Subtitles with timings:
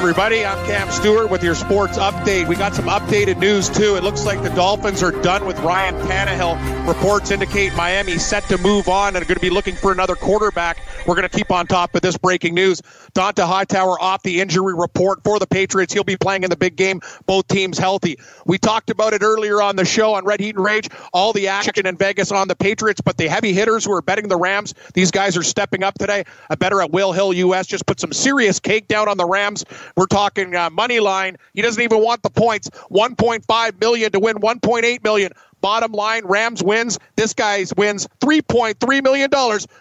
[0.00, 2.48] Everybody, I'm Cam Stewart with your sports update.
[2.48, 3.96] We got some updated news too.
[3.96, 6.88] It looks like the Dolphins are done with Ryan Tannehill.
[6.88, 10.14] Reports indicate Miami set to move on and are going to be looking for another
[10.14, 10.78] quarterback.
[11.06, 12.80] We're going to keep on top of this breaking news.
[13.12, 15.92] Donta Hightower off the injury report for the Patriots.
[15.92, 17.02] He'll be playing in the big game.
[17.26, 18.18] Both teams healthy.
[18.46, 20.88] We talked about it earlier on the show on Red Heat and Rage.
[21.12, 24.28] All the action in Vegas on the Patriots, but the heavy hitters who are betting
[24.28, 26.24] the Rams, these guys are stepping up today.
[26.48, 29.64] A better at Will Hill US just put some serious cake down on the Rams.
[29.96, 31.36] We're talking uh, money line.
[31.54, 32.70] He doesn't even want the points.
[32.90, 35.32] 1.5 million to win 1.8 million.
[35.60, 36.98] Bottom line, Rams wins.
[37.16, 39.30] This guy wins $3.3 million.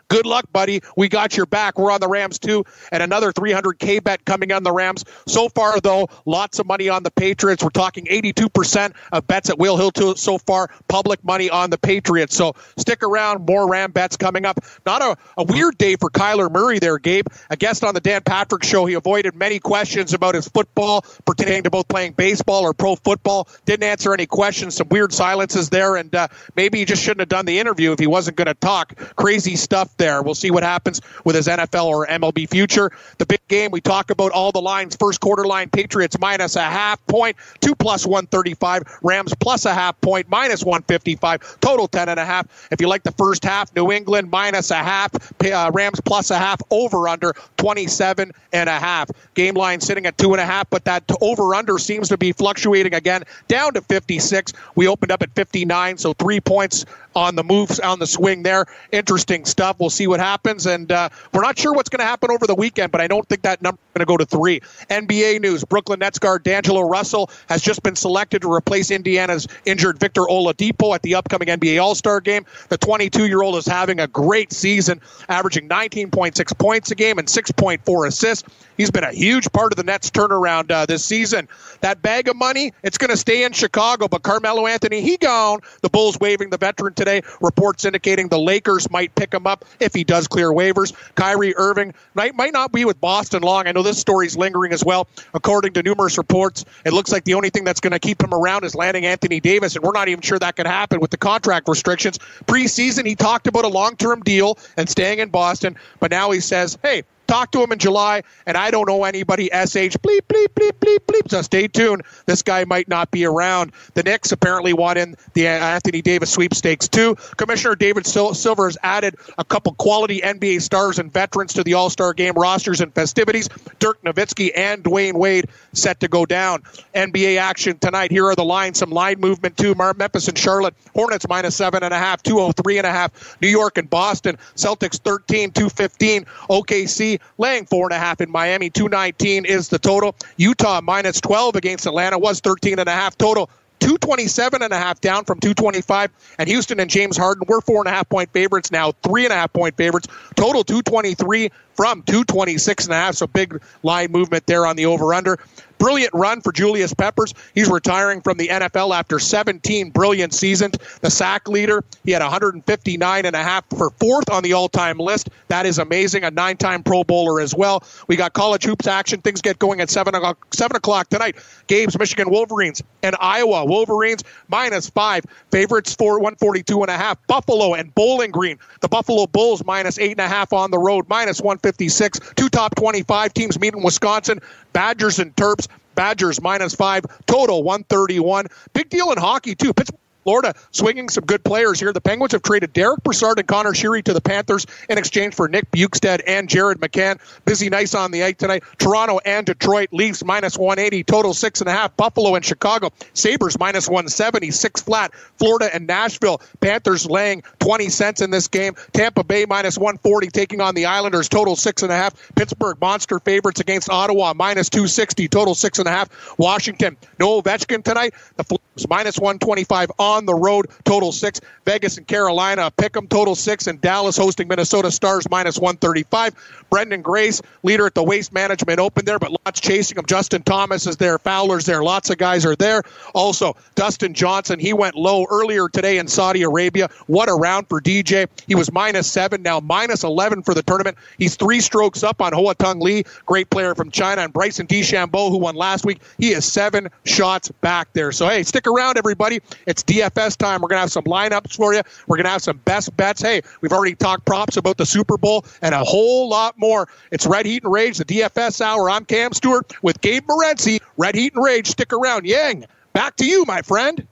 [0.08, 0.82] Good luck, buddy.
[0.98, 1.78] We got your back.
[1.78, 2.66] We're on the Rams, too.
[2.92, 5.06] And another 300K bet coming on the Rams.
[5.28, 7.64] So far, though, lots of money on the Patriots.
[7.64, 10.70] We're talking 82% of bets at Will Hill, too, so far.
[10.88, 12.36] Public money on the Patriots.
[12.36, 13.46] So stick around.
[13.46, 14.60] More Ram bets coming up.
[14.86, 17.28] Not a, a weird day for Kyler Murray there, Gabe.
[17.50, 18.86] A guest on the Dan Patrick show.
[18.86, 23.48] He avoided many questions about his football pertaining to both playing baseball or pro football.
[23.66, 24.76] Didn't answer any questions.
[24.76, 28.00] Some weird silences there, and uh, maybe he just shouldn't have done the interview if
[28.00, 28.96] he wasn't going to talk.
[29.16, 30.22] Crazy stuff there.
[30.22, 32.92] We'll see what happens with his NFL or MLB future.
[33.18, 34.96] The big game, we talk about all the lines.
[34.96, 38.84] First quarter line, Patriots minus a half point, two plus 135.
[39.02, 41.60] Rams plus a half point, minus 155.
[41.60, 42.70] Total 10 and a half.
[42.72, 45.12] If you like the first half, New England minus a half,
[45.44, 49.10] uh, Rams plus a half, over under 27 and a half.
[49.34, 52.32] Game line sitting at two and a half, but that over under seems to be
[52.32, 54.54] fluctuating again down to 56.
[54.76, 58.66] We opened up at 59, so three points on the moves on the swing there.
[58.92, 59.78] Interesting stuff.
[59.80, 62.56] We'll see what happens, and uh, we're not sure what's going to happen over the
[62.56, 64.60] weekend, but I don't think that number is going to go to three.
[64.90, 70.00] NBA news: Brooklyn Nets guard D'Angelo Russell has just been selected to replace Indiana's injured
[70.00, 72.46] Victor Oladipo at the upcoming NBA All-Star game.
[72.70, 78.50] The 22-year-old is having a great season, averaging 19.6 points a game and 6.4 assists.
[78.78, 81.50] He's been a huge part of the Nets' turnaround uh, this season.
[81.82, 85.60] That bag of money, it's going to stay in Chicago, but Carmelo Anthony, he gone.
[85.82, 87.09] The Bulls waiving the veteran today.
[87.42, 90.94] Reports indicating the Lakers might pick him up if he does clear waivers.
[91.16, 93.68] Kyrie Irving might, might not be with Boston long.
[93.68, 95.08] I know this story's lingering as well.
[95.34, 98.34] According to numerous reports, it looks like the only thing that's going to keep him
[98.34, 101.18] around is landing Anthony Davis, and we're not even sure that could happen with the
[101.18, 102.18] contract restrictions.
[102.46, 106.40] Preseason, he talked about a long term deal and staying in Boston, but now he
[106.40, 109.50] says, hey, Talk to him in July, and I don't know anybody.
[109.54, 111.30] SH bleep bleep bleep bleep bleep.
[111.30, 112.02] So stay tuned.
[112.26, 113.72] This guy might not be around.
[113.94, 117.14] The Knicks apparently want in the uh, Anthony Davis sweepstakes too.
[117.38, 121.76] Commissioner David Sil- Silver has added a couple quality NBA stars and veterans to the
[121.76, 123.48] All Star Game rosters and festivities.
[123.78, 126.64] Dirk Nowitzki and Dwyane Wade set to go down.
[126.96, 128.10] NBA action tonight.
[128.10, 128.80] Here are the lines.
[128.80, 129.76] Some line movement too.
[129.76, 130.74] Memphis and Charlotte.
[130.96, 132.24] Hornets minus seven and a half.
[132.24, 133.40] 203 and a half.
[133.40, 134.38] New York and Boston.
[134.56, 135.52] Celtics 13.
[135.52, 136.26] 215.
[136.50, 138.70] OKC laying four and a half in Miami.
[138.70, 140.16] 219 is the total.
[140.38, 143.50] Utah minus 12 against Atlanta was 13 and a half total.
[143.80, 147.88] 227 and a half down from 225 and houston and james harden we're four and
[147.88, 152.86] a half point favorites now three and a half point favorites total 223 from 226
[152.86, 155.40] and a half so big line movement there on the over under
[155.80, 157.34] Brilliant run for Julius Peppers.
[157.56, 160.76] He's retiring from the NFL after 17 brilliant seasons.
[161.02, 165.30] The sack leader, he had 159 and a half for fourth on the all-time list.
[165.48, 166.26] That is amazing.
[166.26, 167.84] A nine-time Pro Bowler as well.
[168.08, 169.22] We got college hoops action.
[169.22, 171.38] Things get going at seven o'clock, seven o'clock tonight.
[171.68, 175.24] Games, Michigan Wolverines and Iowa Wolverines minus five.
[175.52, 177.26] Favorites for 142 and a half.
[177.28, 178.60] Buffalo and Bowling Green.
[178.82, 182.20] The Buffalo Bulls minus eight and a half on the road, minus 156.
[182.36, 184.42] Two top 25 teams meet in Wisconsin.
[184.74, 185.68] Badgers and Terps.
[185.96, 188.48] Badgers minus five, total 131.
[188.74, 189.74] Big deal in hockey, too.
[189.74, 189.99] Pittsburgh.
[190.24, 191.94] Florida swinging some good players here.
[191.94, 195.48] The Penguins have traded Derek Brassard and Connor Sheary to the Panthers in exchange for
[195.48, 197.20] Nick Bjugstad and Jared McCann.
[197.46, 198.64] Busy nice on the eight tonight.
[198.78, 199.90] Toronto and Detroit.
[199.92, 201.04] Leafs minus 180.
[201.04, 201.96] Total six and a half.
[201.96, 202.92] Buffalo and Chicago.
[203.14, 204.52] Sabres minus 170.
[204.52, 205.14] Six flat.
[205.38, 206.42] Florida and Nashville.
[206.60, 208.76] Panthers laying 20 cents in this game.
[208.94, 211.30] Tampa Bay minus 140 taking on the Islanders.
[211.30, 212.14] Total six and a half.
[212.36, 215.28] Pittsburgh monster favorites against Ottawa minus 260.
[215.30, 216.38] Total six and a half.
[216.38, 216.98] Washington.
[217.20, 218.14] No Ovechkin tonight.
[218.36, 221.40] The Flames minus 125 on on the road, total six.
[221.66, 223.68] Vegas and Carolina, pick 'em, total six.
[223.68, 226.34] And Dallas hosting Minnesota Stars minus 135.
[226.72, 230.06] Branden Grace, leader at the Waste Management Open there, but lots chasing him.
[230.06, 231.18] Justin Thomas is there.
[231.18, 231.84] Fowler's there.
[231.84, 232.84] Lots of guys are there.
[233.14, 236.90] Also, Dustin Johnson, he went low earlier today in Saudi Arabia.
[237.08, 238.28] What a round for DJ.
[238.48, 240.98] He was minus seven, now minus 11 for the tournament.
[241.18, 245.38] He's three strokes up on Haotong Li, great player from China, and Bryson DeChambeau, who
[245.38, 246.02] won last week.
[246.18, 248.12] He is seven shots back there.
[248.12, 249.40] So, hey, stick around, everybody.
[249.66, 250.62] It's DFS time.
[250.62, 251.82] We're going to have some lineups for you.
[252.08, 253.22] We're going to have some best bets.
[253.22, 256.88] Hey, we've already talked props about the Super Bowl and a whole lot more.
[257.12, 258.90] It's Red Heat and Rage, the DFS Hour.
[258.90, 260.80] I'm Cam Stewart with Gabe Morency.
[260.98, 261.68] Red Heat and Rage.
[261.68, 262.26] Stick around.
[262.26, 264.08] Yang, back to you, my friend.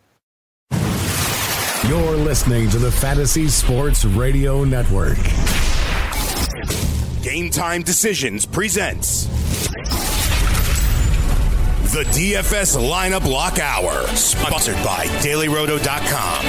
[1.87, 5.17] You're listening to the Fantasy Sports Radio Network.
[7.21, 9.27] Game Time Decisions presents
[11.91, 16.45] the DFS Lineup Lock Hour, sponsored by DailyRoto.com.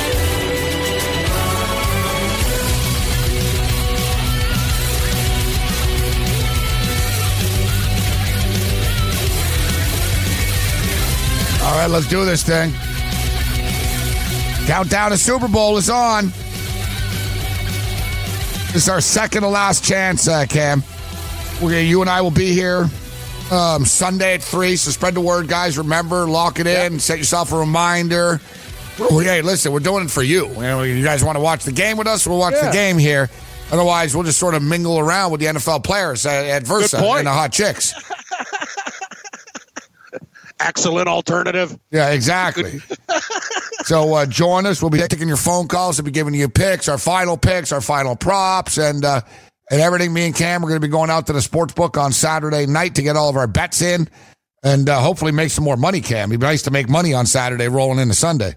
[11.65, 12.73] All right, let's do this thing.
[14.67, 16.27] Countdown to Super Bowl is on.
[18.73, 20.83] This is our second to last chance, uh, Cam.
[21.61, 22.89] Gonna, you and I will be here
[23.51, 25.79] um, Sunday at 3, so spread the word, guys.
[25.79, 28.41] Remember, lock it in, set yourself a reminder.
[28.99, 30.49] Well, hey, listen, we're doing it for you.
[30.49, 32.27] You, know, you guys want to watch the game with us?
[32.27, 32.67] We'll watch Yeah.
[32.67, 33.31] the game here.
[33.71, 37.27] Otherwise, we'll just sort of mingle around with the NFL players uh, at Versa and
[37.27, 37.93] the hot chicks.
[40.61, 41.79] Excellent alternative.
[41.93, 42.81] Yeah, exactly.
[43.85, 44.83] so uh, join us.
[44.83, 45.99] We'll be taking your phone calls.
[45.99, 49.21] We'll be giving you picks, our final picks, our final props, and uh,
[49.71, 50.13] and everything.
[50.13, 52.67] Me and Cam are going to be going out to the sports book on Saturday
[52.67, 54.09] night to get all of our bets in,
[54.63, 56.01] and uh, hopefully make some more money.
[56.01, 58.57] Cam, it'd be nice to make money on Saturday, rolling into Sunday.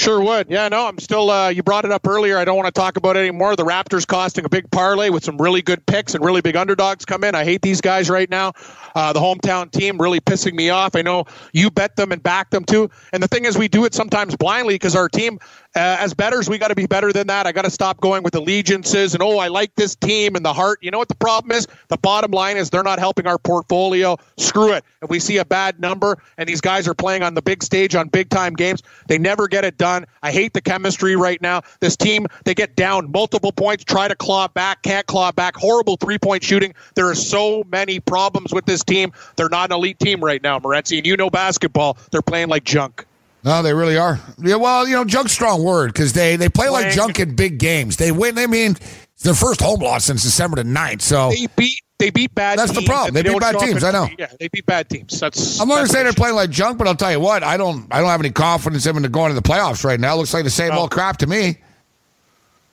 [0.00, 0.50] Sure would.
[0.50, 1.28] Yeah, no, I'm still.
[1.28, 2.38] Uh, you brought it up earlier.
[2.38, 3.54] I don't want to talk about it anymore.
[3.54, 7.04] The Raptors costing a big parlay with some really good picks and really big underdogs
[7.04, 7.34] come in.
[7.34, 8.54] I hate these guys right now.
[8.94, 10.96] Uh, the hometown team really pissing me off.
[10.96, 12.88] I know you bet them and back them too.
[13.12, 15.38] And the thing is, we do it sometimes blindly because our team,
[15.76, 17.46] uh, as betters, we got to be better than that.
[17.46, 20.52] I got to stop going with allegiances and oh, I like this team and the
[20.52, 20.80] heart.
[20.82, 21.68] You know what the problem is?
[21.88, 24.16] The bottom line is they're not helping our portfolio.
[24.36, 24.84] Screw it.
[25.00, 27.94] If we see a bad number and these guys are playing on the big stage
[27.94, 30.06] on big time games, they never get it done.
[30.24, 31.62] I hate the chemistry right now.
[31.78, 35.54] This team, they get down multiple points, try to claw back, can't claw back.
[35.56, 36.74] Horrible three point shooting.
[36.96, 39.12] There are so many problems with this team.
[39.36, 40.98] They're not an elite team right now, Morency.
[40.98, 43.06] And you know basketball, they're playing like junk.
[43.44, 44.18] No, they really are.
[44.38, 47.34] Yeah, well, you know, junk's a strong word because they they play like junk in
[47.36, 47.96] big games.
[47.96, 48.36] They win.
[48.38, 51.02] I mean, it's their first home loss since December the 9th.
[51.02, 53.08] So They beat they beat bad That's the problem.
[53.08, 54.08] and They beat bad teams, I know.
[54.18, 55.20] Yeah, they beat bad teams.
[55.20, 57.42] That's I'm not going to say they're playing like junk, but I'll tell you what,
[57.42, 60.00] I don't I don't have any confidence in them to go into the playoffs right
[60.00, 60.16] now.
[60.16, 60.80] Looks like the same No.
[60.80, 61.58] old crap to me.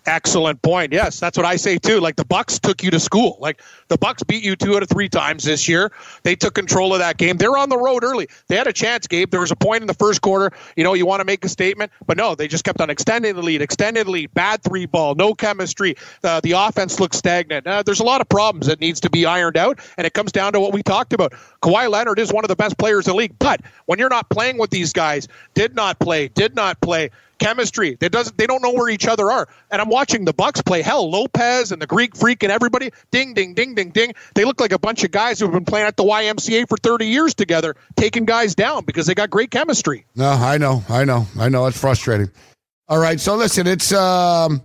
[0.07, 0.93] Excellent point.
[0.93, 1.99] Yes, that's what I say too.
[1.99, 3.37] Like the Bucks took you to school.
[3.41, 5.91] Like the Bucks beat you two out of three times this year.
[6.23, 7.35] They took control of that game.
[7.35, 8.29] They're on the road early.
[8.47, 9.29] They had a chance, Gabe.
[9.29, 10.55] There was a point in the first quarter.
[10.77, 13.35] You know, you want to make a statement, but no, they just kept on extending
[13.35, 14.33] the lead, extending the lead.
[14.33, 15.95] Bad three ball, no chemistry.
[16.23, 17.67] Uh, the offense looks stagnant.
[17.67, 20.31] Uh, there's a lot of problems that needs to be ironed out, and it comes
[20.31, 21.33] down to what we talked about.
[21.61, 24.29] Kawhi Leonard is one of the best players in the league, but when you're not
[24.29, 27.95] playing with these guys, did not play, did not play chemistry.
[27.99, 29.47] They doesn't they don't know where each other are.
[29.71, 30.81] And I'm watching the Bucks play.
[30.81, 32.91] Hell, Lopez and the Greek Freak and everybody.
[33.11, 34.13] Ding, ding, ding, ding, ding.
[34.35, 37.05] They look like a bunch of guys who've been playing at the YMCA for 30
[37.05, 40.05] years together, taking guys down because they got great chemistry.
[40.15, 41.65] No, I know, I know, I know.
[41.67, 42.31] It's frustrating.
[42.89, 44.63] All right, so listen, it's um,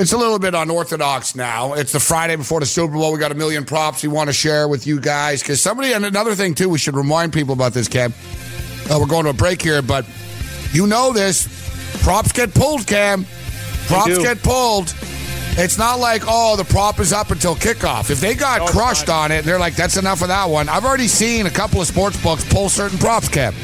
[0.00, 1.74] it's a little bit unorthodox now.
[1.74, 3.12] It's the Friday before the Super Bowl.
[3.12, 6.04] We got a million props we want to share with you guys because somebody and
[6.04, 6.70] another thing too.
[6.70, 8.14] We should remind people about this, Cam.
[8.90, 10.06] Uh, we're going to a break here, but
[10.72, 11.59] you know this.
[12.02, 13.24] Props get pulled, Cam.
[13.86, 14.94] Props get pulled.
[15.58, 18.10] It's not like, oh, the prop is up until kickoff.
[18.10, 20.68] If they got No, crushed on it, they're like, that's enough of that one.
[20.68, 23.54] I've already seen a couple of sports books pull certain props, Cam.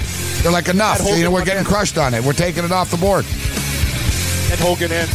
[0.42, 1.00] They're like, enough.
[1.06, 1.64] You know, we're getting in.
[1.64, 2.22] crushed on it.
[2.22, 3.24] We're taking it off the board.
[4.50, 5.08] And Hogan in,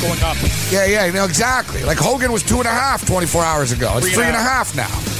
[0.00, 0.36] going up.
[0.70, 1.82] Yeah, yeah, you know, exactly.
[1.84, 3.92] Like Hogan was two and a half 24 hours ago.
[3.96, 5.19] It's Three three and and a a half now.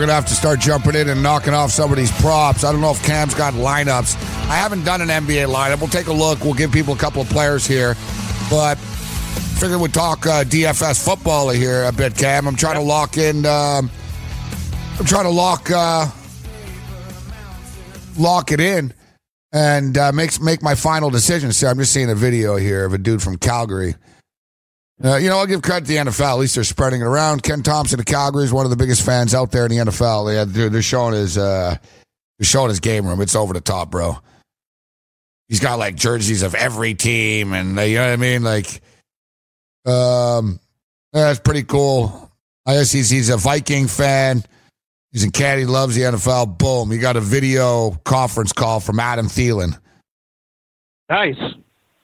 [0.00, 2.64] Gonna have to start jumping in and knocking off some of these props.
[2.64, 4.16] I don't know if Cam's got lineups.
[4.48, 5.80] I haven't done an NBA lineup.
[5.80, 6.40] We'll take a look.
[6.40, 7.94] We'll give people a couple of players here,
[8.50, 8.76] but
[9.58, 12.48] figure we'd talk uh, DFS football here a bit, Cam.
[12.48, 13.44] I'm trying to lock in.
[13.44, 13.90] Um,
[14.98, 16.06] I'm trying to lock uh,
[18.18, 18.92] lock it in
[19.52, 21.52] and uh, make make my final decision.
[21.52, 23.94] So I'm just seeing a video here of a dude from Calgary.
[25.02, 26.32] Uh, you know, I'll give credit to the NFL.
[26.34, 27.42] At least they're spreading it around.
[27.42, 30.32] Ken Thompson of Calgary is one of the biggest fans out there in the NFL.
[30.32, 31.76] Yeah, dude, they're showing his uh,
[32.38, 33.20] they're showing his game room.
[33.22, 34.18] It's over the top, bro.
[35.48, 38.42] He's got like jerseys of every team, and you know what I mean.
[38.42, 38.82] Like,
[39.86, 40.60] um,
[41.12, 42.30] that's pretty cool.
[42.66, 44.44] I guess he's he's a Viking fan.
[45.12, 45.60] He's in Canada.
[45.60, 46.58] He loves the NFL.
[46.58, 46.90] Boom.
[46.90, 49.76] He got a video conference call from Adam Thielen,
[51.08, 51.40] Nice.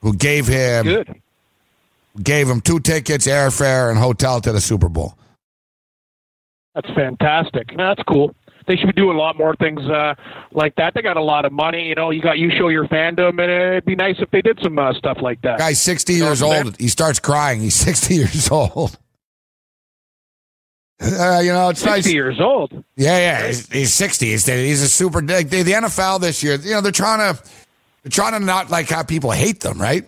[0.00, 1.22] who gave him Good.
[2.22, 5.16] Gave him two tickets, airfare, and hotel to the Super Bowl.
[6.74, 7.70] That's fantastic.
[7.76, 8.34] That's cool.
[8.66, 10.14] They should be doing a lot more things uh,
[10.50, 10.92] like that.
[10.94, 11.88] They got a lot of money.
[11.88, 14.58] You know, you got you show your fandom, and it'd be nice if they did
[14.60, 15.58] some uh, stuff like that.
[15.58, 16.76] Guy's 60 You know years I'm old.
[16.78, 17.60] He starts crying.
[17.60, 18.98] He's 60 years old.
[20.98, 22.04] Uh, you know, it's nice.
[22.04, 22.72] Sixty years old.
[22.96, 23.46] Yeah, yeah.
[23.48, 24.30] He's, he's 60.
[24.30, 25.20] He's, he's a super.
[25.20, 27.42] Like, the, the NFL this year, you know, they're trying to
[28.02, 30.06] they're trying to not like how people hate them, right?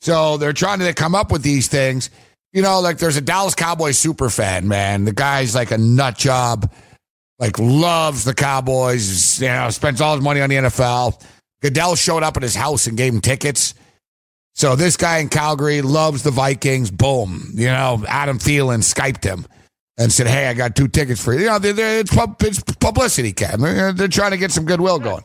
[0.00, 2.10] So they're trying to come up with these things.
[2.52, 5.04] You know, like there's a Dallas Cowboys super fan, man.
[5.04, 6.72] The guy's like a nut job,
[7.38, 9.40] like loves the Cowboys.
[9.40, 11.22] You know, spends all his money on the NFL.
[11.60, 13.74] Goodell showed up at his house and gave him tickets.
[14.54, 16.90] So this guy in Calgary loves the Vikings.
[16.90, 17.50] Boom.
[17.54, 19.46] You know, Adam Thielen Skyped him
[19.98, 22.42] and said, "Hey, I got two tickets for you." You know, they're, they're, it's, pub,
[22.42, 23.60] it's publicity, Cam.
[23.60, 25.24] They're, they're trying to get some goodwill going.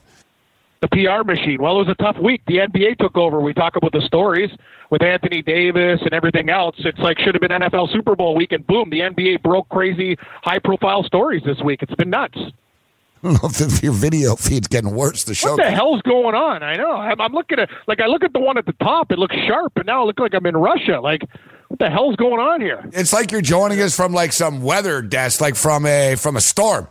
[0.84, 1.62] The PR machine.
[1.62, 2.42] Well, it was a tough week.
[2.46, 3.40] The NBA took over.
[3.40, 4.52] We talk about the stories
[4.90, 6.75] with Anthony Davis and everything else.
[6.80, 10.18] It's like should have been NFL Super Bowl week, and boom, the NBA broke crazy
[10.44, 11.82] high profile stories this week.
[11.82, 12.38] It's been nuts.
[12.38, 15.24] I don't know if your video feed's getting worse.
[15.24, 15.52] The show.
[15.52, 16.62] What the hell's going on?
[16.62, 16.98] I know.
[16.98, 19.10] I'm, I'm looking at like I look at the one at the top.
[19.13, 21.00] It looks sharp, and now I look like I'm in Russia.
[21.00, 21.22] Like
[21.70, 22.84] what the hell's going on here?
[22.92, 26.42] It's like you're joining us from like some weather desk, like from a from a
[26.42, 26.90] storm.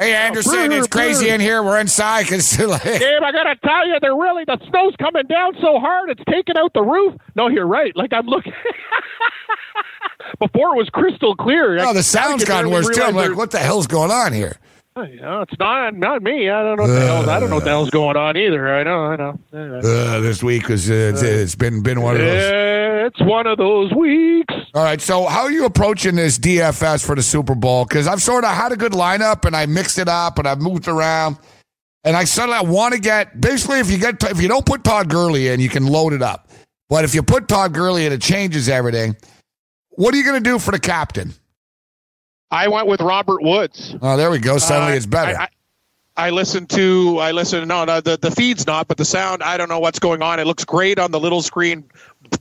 [0.00, 1.62] Hey oh, Anderson, it's crazy in here.
[1.62, 5.52] We're inside because like, Dave, I gotta tell you, they're really the snow's coming down
[5.60, 7.20] so hard it's taking out the roof.
[7.36, 7.94] No, you're right.
[7.94, 8.54] Like I'm looking.
[10.38, 11.78] Before it was crystal clear.
[11.80, 13.02] oh, I- the sound's gotten worse too.
[13.02, 14.56] I'm like, what the hell's going on here?
[15.04, 16.48] There- You know, it's not not me.
[16.50, 17.30] I don't know what the hell.
[17.30, 18.74] I don't know what the hell's going on either.
[18.74, 19.04] I know.
[19.06, 19.38] I know.
[19.52, 19.80] Anyway.
[19.84, 22.50] Uh, this week was uh, it's, it's been been one of those.
[23.06, 24.54] It's one of those weeks.
[24.74, 27.84] All right, so how are you approaching this DFS for the Super Bowl?
[27.84, 30.60] Because I've sort of had a good lineup and I mixed it up and I've
[30.60, 31.38] moved around,
[32.04, 34.84] and I suddenly I want to get basically if you get if you don't put
[34.84, 36.48] Todd Gurley in, you can load it up,
[36.88, 39.16] but if you put Todd Gurley in, it changes everything.
[39.90, 41.32] What are you going to do for the captain?
[42.50, 43.94] I went with Robert Woods.
[44.02, 44.58] Oh, there we go.
[44.58, 45.38] Suddenly Uh, it's better.
[45.38, 45.48] I, I,
[46.16, 49.56] I listen to I listen no no the the feed's not but the sound I
[49.56, 50.38] don't know what's going on.
[50.38, 51.84] It looks great on the little screen,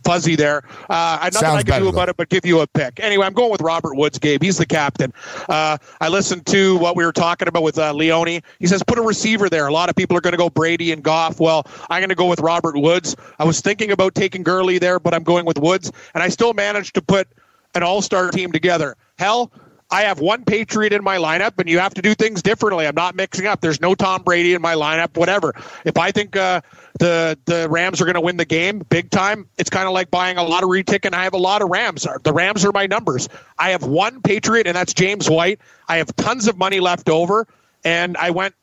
[0.03, 0.63] fuzzy there.
[0.89, 2.09] Uh, I nothing Sounds I can better, do about though.
[2.09, 2.99] it but give you a pick.
[3.01, 4.17] Anyway, I'm going with Robert Woods.
[4.19, 5.13] Gabe, he's the captain.
[5.47, 8.41] Uh, I listened to what we were talking about with uh, Leone.
[8.59, 9.67] He says put a receiver there.
[9.67, 11.39] A lot of people are going to go Brady and Goff.
[11.39, 13.15] Well, I'm going to go with Robert Woods.
[13.37, 16.53] I was thinking about taking Gurley there, but I'm going with Woods, and I still
[16.53, 17.29] managed to put
[17.75, 18.97] an all-star team together.
[19.19, 19.51] Hell,
[19.91, 22.85] I have one Patriot in my lineup, and you have to do things differently.
[22.85, 23.59] I'm not mixing up.
[23.59, 25.17] There's no Tom Brady in my lineup.
[25.17, 25.53] Whatever.
[25.83, 26.61] If I think uh,
[26.99, 30.11] the the Rams are going to win the game big time, it's kind of like
[30.11, 31.13] buying a lottery ticket.
[31.13, 32.05] And I have a lot of Rams.
[32.23, 33.29] The Rams are my numbers.
[33.57, 35.59] I have one Patriot, and that's James White.
[35.87, 37.47] I have tons of money left over,
[37.83, 38.53] and I went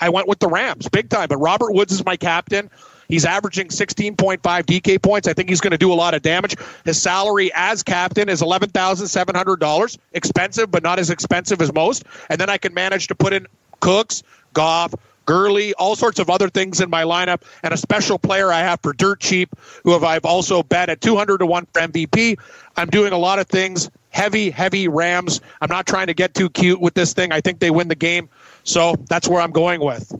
[0.00, 1.28] I went with the Rams big time.
[1.28, 2.70] But Robert Woods is my captain.
[3.08, 5.28] He's averaging 16.5 DK points.
[5.28, 6.56] I think he's going to do a lot of damage.
[6.84, 9.98] His salary as captain is $11,700.
[10.12, 12.04] Expensive, but not as expensive as most.
[12.28, 13.46] And then I can manage to put in
[13.80, 14.22] Cooks,
[14.52, 14.94] Goff,
[15.26, 18.80] Gurley, all sorts of other things in my lineup, and a special player I have
[18.80, 22.38] for dirt cheap, who have I've also bet at 200 to 1 for MVP.
[22.76, 23.90] I'm doing a lot of things.
[24.10, 25.40] Heavy, heavy Rams.
[25.60, 27.32] I'm not trying to get too cute with this thing.
[27.32, 28.30] I think they win the game.
[28.64, 30.14] So that's where I'm going with.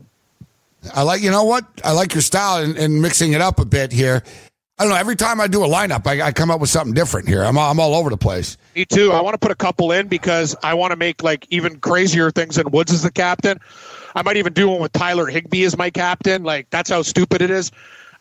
[0.93, 1.65] I like, you know what?
[1.83, 4.23] I like your style and, and mixing it up a bit here.
[4.79, 4.99] I don't know.
[4.99, 7.43] Every time I do a lineup, I, I come up with something different here.
[7.43, 8.57] I'm, I'm all over the place.
[8.75, 9.11] Me too.
[9.11, 12.29] I want to put a couple in because I want to make like even crazier
[12.29, 13.59] things than Woods as the captain.
[14.13, 16.43] I might even do one with Tyler Higbee as my captain.
[16.43, 17.71] Like that's how stupid it is.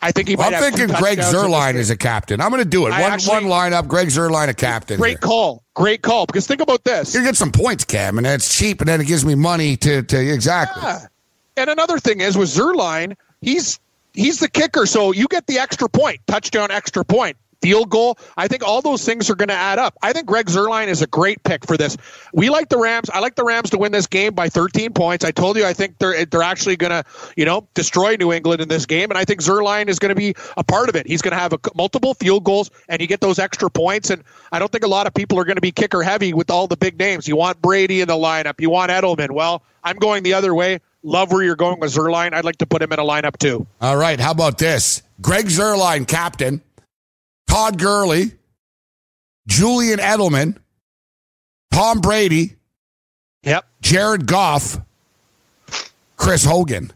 [0.00, 2.40] I think he might I'm thinking Greg touchdowns in this Zuerlein is a captain.
[2.40, 2.92] I'm going to do it.
[2.92, 4.98] I One, actually- one lineup, Greg Zuerlein a captain.
[4.98, 5.18] Great here.
[5.18, 5.64] call.
[5.74, 6.26] Great call.
[6.26, 7.12] Because think about this.
[7.12, 10.02] To get some points, Cam, and it's cheap, and then it gives me money to,
[10.02, 10.82] to exactly.
[10.82, 11.06] Yeah.
[11.56, 13.80] And another thing is with Zuerlein, he's
[14.12, 17.36] he's the kicker, so you get the extra point, touchdown extra point.
[17.62, 18.18] field goal.
[18.36, 19.96] I think all those things are going to add up.
[20.02, 21.96] I think Greg Zuerlein is a great pick for this.
[22.34, 23.08] We like the Rams.
[23.08, 25.24] I like the Rams to win this game by 13 points.
[25.24, 27.02] I told you I think they're they're actually going to
[27.36, 30.14] you know destroy New England in this game, and I think Zuerlein is going to
[30.14, 31.06] be a part of it.
[31.06, 34.10] He's going to have a, multiple field goals, and you get those extra points.
[34.10, 34.22] And
[34.52, 36.66] I don't think a lot of people are going to be kicker heavy with all
[36.66, 37.26] the big names.
[37.26, 38.60] You want Brady in the lineup.
[38.60, 39.30] You want Edelman.
[39.30, 40.80] Well, I'm going the other way.
[41.02, 42.34] Love where you're going with Zuerlein.
[42.34, 43.66] I'd like to put him in a lineup too.
[43.80, 44.18] All right.
[44.18, 45.02] How about this?
[45.20, 46.62] Greg Zuerlein, captain.
[47.46, 48.32] Todd Gurley,
[49.46, 50.58] Julian Edelman,
[51.72, 52.56] Tom Brady,
[53.42, 54.78] yep, Jared Goff,
[56.16, 56.92] Chris Hogan.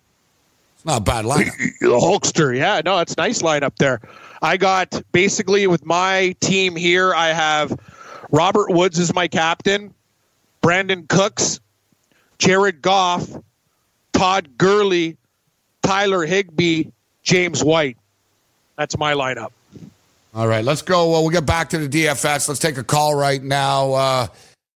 [0.74, 1.56] It's not a bad lineup.
[1.80, 4.00] the Hulkster, yeah, no, it's nice lineup there.
[4.42, 7.14] I got basically with my team here.
[7.14, 7.78] I have
[8.30, 9.94] Robert Woods as my captain,
[10.62, 11.60] Brandin Cooks,
[12.38, 13.28] Jared Goff,
[14.20, 15.16] Todd Gurley,
[15.82, 16.90] Tyler Higbee,
[17.22, 17.96] James White.
[18.76, 19.50] That's my lineup.
[20.34, 21.08] All right, let's go.
[21.08, 22.46] Well, we'll get back to the DFS.
[22.46, 23.94] Let's take a call right now.
[23.94, 24.26] Uh,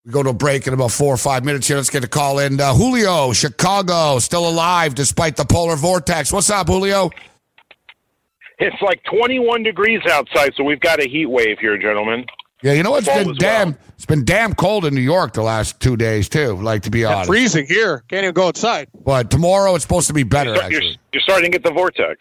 [0.06, 1.78] we go to a break in about four or five minutes here.
[1.78, 2.62] Let's get a call in.
[2.62, 6.32] Uh, Julio, Chicago, still alive despite the polar vortex.
[6.32, 7.10] What's up, Julio?
[8.60, 12.28] It's like 21 degrees outside, so we've got a heat wave here, gentlemen.
[12.63, 13.08] Yeah, you know what?
[13.08, 13.70] It's been damn.
[13.70, 13.77] Well.
[13.96, 16.56] It's been damn cold in New York the last two days too.
[16.56, 18.03] Like to be honest, freezing here.
[18.08, 18.88] Can't even go outside.
[19.03, 20.53] But tomorrow it's supposed to be better.
[20.53, 22.20] You're, actually, you're, you're starting to get the vortex.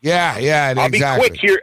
[0.00, 0.74] Yeah, yeah.
[0.76, 1.28] I'll exactly.
[1.28, 1.62] be quick here.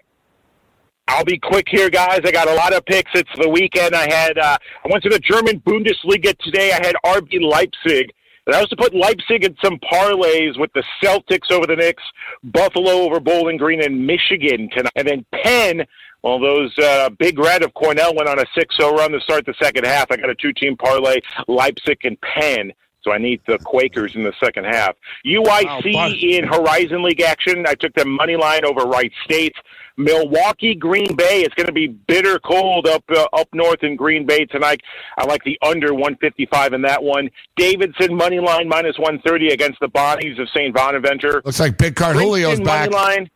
[1.08, 2.22] I'll be quick here, guys.
[2.24, 3.12] I got a lot of picks.
[3.14, 3.94] It's the weekend.
[3.96, 6.72] I had uh, I went to the German Bundesliga today.
[6.72, 8.12] I had RB Leipzig.
[8.46, 12.04] And I also put Leipzig in some parlays with the Celtics over the Knicks,
[12.44, 14.92] Buffalo over Bowling Green, and Michigan tonight.
[14.96, 15.86] And then Penn,
[16.24, 19.54] well, those uh, big red of Cornell went on a 6-0 run to start the
[19.62, 20.10] second half.
[20.10, 22.72] I got a two-team parlay, Leipzig and Penn.
[23.04, 24.96] So I need the Quakers in the second half.
[25.26, 27.66] UIC wow, in Horizon League action.
[27.68, 29.56] I took the money line over Wright State.
[29.98, 31.42] Milwaukee, Green Bay.
[31.42, 34.82] It's going to be bitter cold up uh, up north in Green Bay tonight.
[35.18, 37.30] I like the under 155 in that one.
[37.58, 40.74] Davidson money line minus 130 against the Bonnies of St.
[40.74, 41.42] Bonaventure.
[41.46, 42.90] Looks like Big Card Julio's back.
[42.90, 43.30] Money line.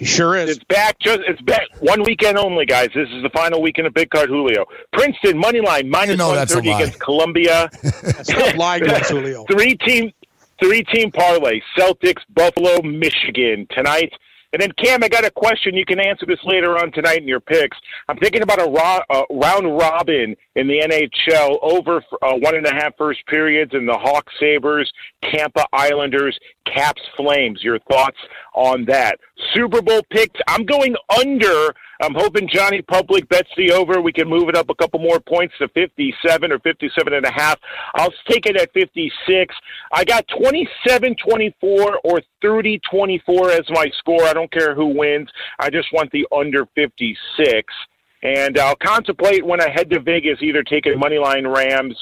[0.00, 0.56] He sure is.
[0.56, 0.98] It's back.
[0.98, 1.68] Just it's back.
[1.80, 2.88] One weekend only, guys.
[2.94, 4.64] This is the final weekend of Big Card Julio.
[4.94, 7.68] Princeton money line minus one thirty against Columbia.
[8.22, 9.44] Stop lying, Julio.
[9.44, 10.10] Three team,
[10.58, 14.10] three team parlay: Celtics, Buffalo, Michigan tonight.
[14.52, 15.74] And then, Cam, I got a question.
[15.74, 17.76] You can answer this later on tonight in your picks.
[18.08, 22.66] I'm thinking about a ro- uh, round robin in the NHL over uh, one and
[22.66, 24.90] a half first periods in the Hawks Sabres,
[25.22, 27.62] Tampa Islanders, Caps Flames.
[27.62, 28.18] Your thoughts
[28.54, 29.20] on that?
[29.54, 30.40] Super Bowl picks.
[30.48, 34.00] I'm going under I'm hoping Johnny Public bets the over.
[34.00, 37.32] We can move it up a couple more points to 57 or 57 and a
[37.32, 37.58] half.
[37.94, 39.54] I'll take it at 56.
[39.92, 44.24] I got 27 24 or 30 24 as my score.
[44.24, 45.28] I don't care who wins.
[45.58, 47.74] I just want the under 56.
[48.22, 51.96] And I'll contemplate when I head to Vegas either taking moneyline Rams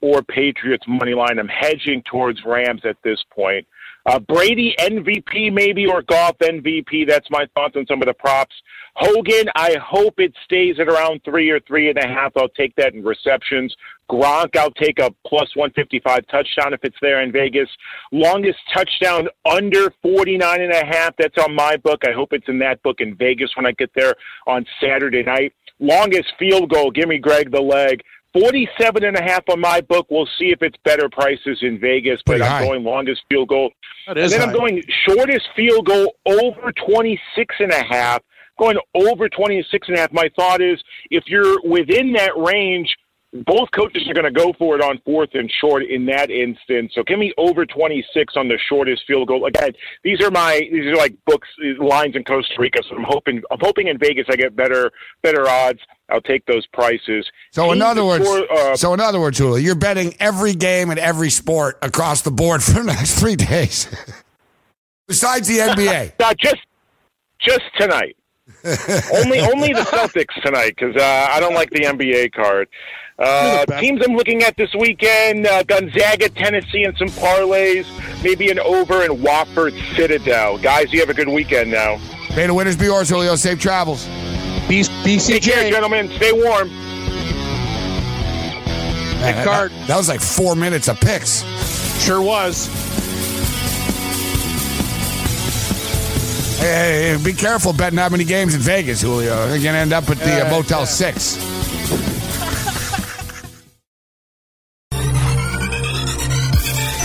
[0.00, 1.38] or Patriots money line.
[1.38, 3.66] I'm hedging towards Rams at this point.
[4.04, 7.08] Uh, Brady MVP maybe or Goff MVP.
[7.08, 8.54] That's my thoughts on some of the props.
[8.94, 12.32] Hogan, I hope it stays at around three or three and a half.
[12.36, 13.74] I'll take that in receptions.
[14.10, 17.68] Gronk, I'll take a plus 155 touchdown if it's there in Vegas.
[18.12, 21.14] Longest touchdown under 49 and a half.
[21.16, 22.02] That's on my book.
[22.06, 24.14] I hope it's in that book in Vegas when I get there
[24.46, 25.54] on Saturday night.
[25.80, 26.90] Longest field goal.
[26.90, 28.02] Give me Greg the leg.
[28.34, 30.06] 47 and a half on my book.
[30.10, 32.64] We'll see if it's better prices in Vegas, but Pretty I'm high.
[32.66, 33.70] going longest field goal.
[34.06, 34.46] That And then high.
[34.46, 38.22] I'm going shortest field goal over 26 and a half.
[38.58, 40.12] Going over 26 and a half.
[40.12, 42.94] My thought is if you're within that range,
[43.46, 46.92] both coaches are going to go for it on fourth and short in that instance.
[46.94, 49.46] So give me over 26 on the shortest field goal.
[49.46, 49.72] Again,
[50.04, 52.82] these are my these are like books lines in Costa Rica.
[52.88, 54.90] So I'm hoping I'm hoping in Vegas I get better
[55.22, 55.80] better odds.
[56.10, 57.26] I'll take those prices.
[57.52, 60.90] So in other words, score, uh, so in other words, Julio, you're betting every game
[60.90, 63.88] and every sport across the board for the next three days,
[65.08, 66.12] besides the NBA.
[66.18, 66.58] not just
[67.40, 68.14] just tonight.
[69.14, 72.68] only only the Celtics tonight because uh, I don't like the NBA card.
[73.18, 77.86] Uh, teams I'm looking at this weekend: uh, Gonzaga, Tennessee, and some parlays.
[78.22, 80.58] Maybe an over in Wofford Citadel.
[80.58, 81.98] Guys, you have a good weekend now.
[82.36, 83.36] May the winners be yours, Julio.
[83.36, 84.06] Safe travels.
[84.68, 85.70] B- Take care, BCJ.
[85.70, 86.08] gentlemen.
[86.16, 86.68] Stay warm.
[89.20, 89.72] Man, that, card.
[89.86, 91.42] that was like four minutes of picks.
[92.02, 92.68] Sure was.
[96.62, 99.34] Hey, be careful betting that many games in Vegas, Julio.
[99.48, 100.84] You're going to end up at the uh, Yeah, Motel yeah.
[100.84, 102.21] 6.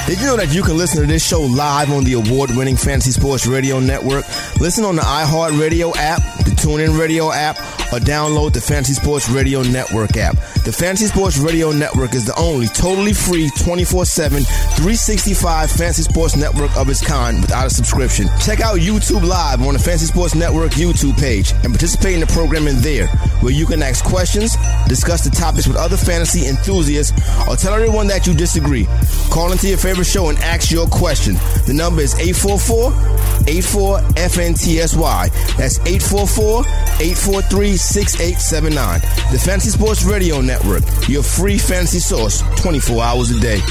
[0.07, 3.11] Did you know that you can listen to this show live on the award-winning Fantasy
[3.11, 4.23] Sports Radio Network?
[4.57, 7.57] Listen on the iHeartRadio app, the TuneIn Radio app,
[7.91, 10.35] or download the Fantasy Sports Radio Network app.
[10.63, 16.37] The Fantasy Sports Radio Network is the only totally free 24 7, 365 fantasy sports
[16.37, 18.27] network of its kind without a subscription.
[18.39, 22.27] Check out YouTube Live on the Fantasy Sports Network YouTube page and participate in the
[22.27, 23.09] programming there,
[23.41, 24.55] where you can ask questions,
[24.87, 27.11] discuss the topics with other fantasy enthusiasts,
[27.47, 28.85] or tell everyone that you disagree.
[29.29, 31.35] Call into your favorite show and ask your question.
[31.65, 35.57] The number is 844 84 FNTSY.
[35.57, 36.65] That's 844
[36.99, 39.01] 843 6879.
[39.31, 43.61] The Fantasy Sports Radio Network, your free fantasy source 24 hours a day.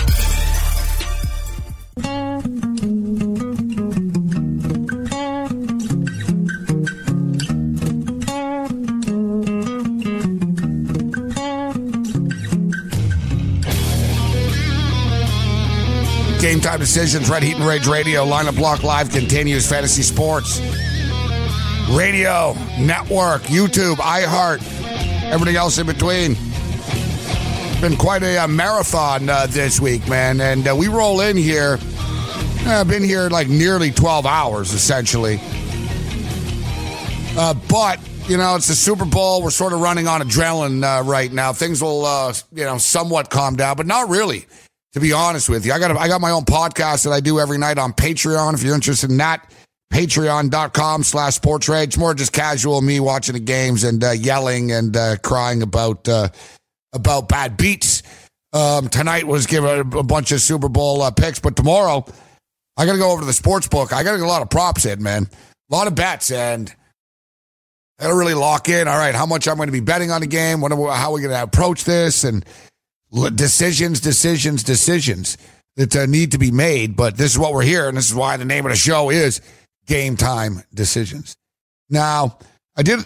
[16.79, 20.61] Decisions, Red Heat and Rage Radio, lineup block live continues, fantasy sports,
[21.91, 24.63] radio, network, YouTube, iHeart,
[25.25, 26.35] everything else in between.
[27.81, 31.79] Been quite a uh, marathon uh, this week, man, and uh, we roll in here.
[32.67, 35.39] I've been here like nearly 12 hours, essentially.
[37.39, 39.43] Uh, but you know, it's the Super Bowl.
[39.43, 41.53] We're sort of running on adrenaline uh, right now.
[41.53, 44.47] Things will, uh, you know, somewhat calm down, but not really.
[44.97, 47.21] To be honest with you, I got a, I got my own podcast that I
[47.21, 48.55] do every night on Patreon.
[48.55, 49.53] If you're interested in that,
[49.93, 51.99] patreon.com slash sports rage.
[51.99, 56.31] More just casual me watching the games and uh, yelling and uh, crying about uh,
[56.95, 58.05] about bad beats.
[58.55, 62.07] Um, tonight was give a, a bunch of Super Bowl uh, picks, but tomorrow
[62.79, 63.93] I got to go over to the sports book.
[63.93, 65.29] I got to get a lot of props in, man.
[65.71, 66.75] A lot of bets and.
[67.99, 68.89] I to really lock in.
[68.89, 70.61] All right, how much I'm going to be betting on the game?
[70.61, 72.25] What, how are we going to approach this?
[72.25, 72.45] And
[73.35, 75.39] decisions, decisions, decisions
[75.77, 76.97] that uh, need to be made.
[76.97, 79.11] But this is what we're here, and this is why the name of the show
[79.11, 79.41] is
[79.87, 81.37] Game Time Decisions.
[81.89, 82.39] Now,
[82.77, 83.01] I did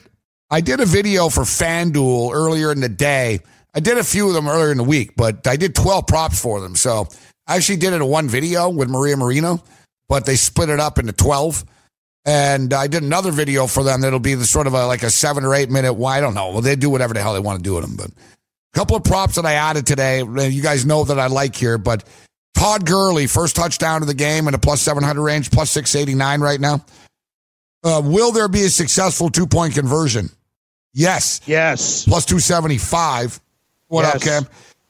[0.51, 3.41] I did a video for FanDuel earlier in the day.
[3.73, 6.41] I did a few of them earlier in the week, but I did 12 props
[6.41, 6.75] for them.
[6.75, 7.07] So
[7.47, 9.63] I actually did it in one video with Maria Marino,
[10.09, 11.65] but they split it up into 12.
[12.25, 15.11] And I did another video for them that'll be the sort of a, like a
[15.11, 15.95] seven or eight minute.
[15.95, 16.51] Well, I don't know.
[16.51, 17.97] Well, they do whatever the hell they want to do with them.
[17.97, 18.11] But
[18.75, 20.19] a couple of props that I added today.
[20.23, 22.05] You guys know that I like here, but
[22.55, 26.61] Todd Gurley, first touchdown of the game in a plus 700 range, plus 689 right
[26.61, 26.85] now.
[27.83, 30.29] Uh, will there be a successful two point conversion?
[30.93, 31.41] Yes.
[31.47, 32.05] Yes.
[32.05, 33.41] Plus 275.
[33.89, 34.15] What Yes.
[34.17, 34.47] up, Cam?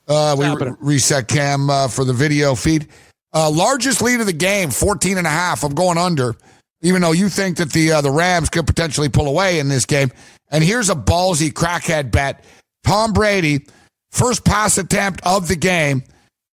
[0.08, 2.88] Uh, we re- reset Cam uh, for the video feed.
[3.32, 5.62] Uh, largest lead of the game, 14 and a half.
[5.62, 6.34] I'm going under,
[6.82, 9.86] even though you think that the uh, the Rams could potentially pull away in this
[9.86, 10.10] game.
[10.50, 12.44] And here's a ballsy crackhead bet.
[12.84, 13.66] Tom Brady,
[14.10, 16.02] first pass attempt of the game,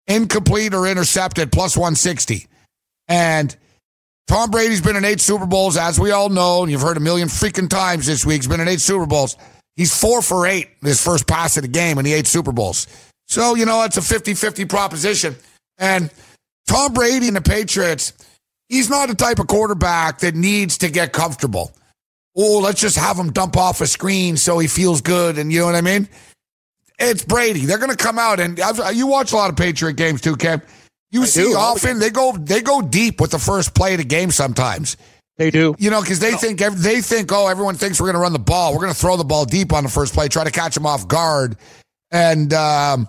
[0.07, 2.47] incomplete or intercepted, plus 160.
[3.07, 3.55] And
[4.27, 7.01] Tom Brady's been in eight Super Bowls, as we all know, and you've heard a
[7.01, 8.37] million freaking times this week.
[8.41, 9.37] He's been in eight Super Bowls.
[9.77, 12.87] He's four for eight his first pass of the game in the eight Super Bowls.
[13.27, 15.35] So, you know, it's a 50 50 proposition.
[15.77, 16.11] And
[16.67, 18.13] Tom Brady and the Patriots,
[18.67, 21.71] he's not the type of quarterback that needs to get comfortable.
[22.37, 25.37] Oh, let's just have him dump off a screen so he feels good.
[25.37, 26.07] And you know what I mean?
[26.99, 27.65] It's Brady.
[27.65, 30.35] They're going to come out and I've, you watch a lot of Patriot games too,
[30.35, 30.61] Kev.
[31.11, 34.03] You see do, often they go they go deep with the first play of the
[34.03, 34.97] game sometimes.
[35.37, 35.75] They do.
[35.77, 38.39] You know, because they think they think, oh, everyone thinks we're going to run the
[38.39, 38.73] ball.
[38.73, 40.85] We're going to throw the ball deep on the first play, try to catch them
[40.85, 41.57] off guard.
[42.11, 43.07] And um,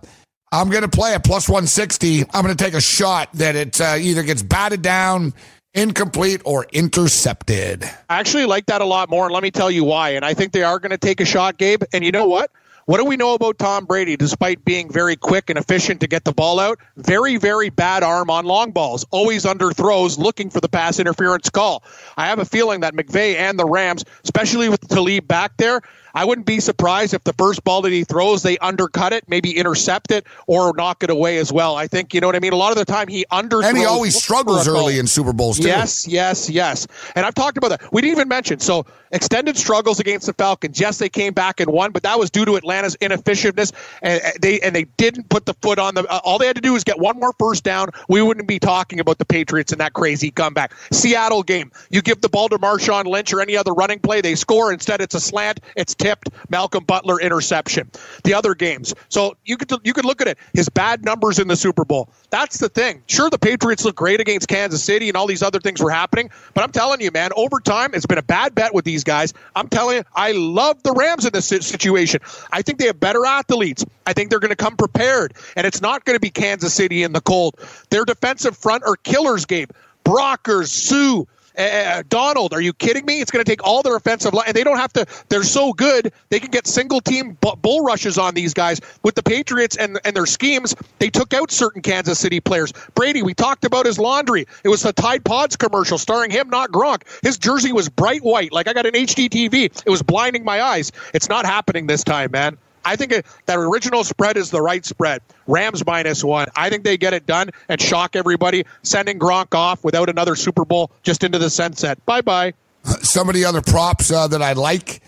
[0.52, 2.24] I'm going to play a plus 160.
[2.32, 5.32] I'm going to take a shot that it uh, either gets batted down,
[5.74, 7.84] incomplete, or intercepted.
[8.08, 10.10] I actually like that a lot more, and let me tell you why.
[10.10, 11.82] And I think they are going to take a shot, Gabe.
[11.92, 12.50] And you know what?
[12.88, 16.24] What do we know about Tom Brady, despite being very quick and efficient to get
[16.24, 16.78] the ball out?
[16.96, 21.50] Very, very bad arm on long balls, always under throws, looking for the pass interference
[21.50, 21.84] call.
[22.16, 25.82] I have a feeling that McVay and the Rams, especially with Talib back there,
[26.18, 29.56] I wouldn't be surprised if the first ball that he throws, they undercut it, maybe
[29.56, 31.76] intercept it, or knock it away as well.
[31.76, 32.52] I think, you know what I mean?
[32.52, 33.68] A lot of the time he underthrows.
[33.68, 34.82] And he always struggles for a call.
[34.82, 35.68] early in Super Bowls, too.
[35.68, 36.88] Yes, yes, yes.
[37.14, 37.92] And I've talked about that.
[37.92, 40.80] We didn't even mention so extended struggles against the Falcons.
[40.80, 44.58] Yes, they came back and won, but that was due to Atlanta's inefficiency and they
[44.60, 46.04] and they didn't put the foot on the.
[46.06, 47.90] Uh, all they had to do was get one more first down.
[48.08, 50.74] We wouldn't be talking about the Patriots and that crazy comeback.
[50.90, 51.70] Seattle game.
[51.90, 54.72] You give the ball to Marshawn Lynch or any other running play, they score.
[54.72, 55.60] Instead, it's a slant.
[55.76, 56.30] It's tipped.
[56.48, 57.90] Malcolm Butler interception.
[58.24, 58.94] The other games.
[59.08, 60.38] So you could you could look at it.
[60.54, 62.08] His bad numbers in the Super Bowl.
[62.30, 63.02] That's the thing.
[63.06, 66.30] Sure, the Patriots look great against Kansas City, and all these other things were happening.
[66.54, 69.34] But I'm telling you, man, over time, it's been a bad bet with these guys.
[69.54, 72.20] I'm telling you, I love the Rams in this situation.
[72.50, 73.84] I think they have better athletes.
[74.06, 77.02] I think they're going to come prepared, and it's not going to be Kansas City
[77.02, 77.56] in the cold.
[77.90, 79.70] Their defensive front are killers, Gabe.
[80.04, 81.24] Brockers, Suh.
[81.58, 83.20] Uh, Donald, are you kidding me?
[83.20, 85.06] It's going to take all their offensive line, and they don't have to.
[85.28, 88.80] They're so good they can get single team bull rushes on these guys.
[89.02, 92.72] With the Patriots and and their schemes, they took out certain Kansas City players.
[92.94, 94.46] Brady, we talked about his laundry.
[94.62, 97.02] It was a Tide Pods commercial starring him, not Gronk.
[97.22, 99.64] His jersey was bright white, like I got an HD TV.
[99.64, 100.92] It was blinding my eyes.
[101.12, 102.56] It's not happening this time, man.
[102.88, 105.20] I think that original spread is the right spread.
[105.46, 106.48] Rams minus one.
[106.56, 110.64] I think they get it done and shock everybody, sending Gronk off without another Super
[110.64, 112.04] Bowl just into the sunset.
[112.06, 112.54] Bye bye.
[113.02, 115.02] Some of the other props uh, that I like,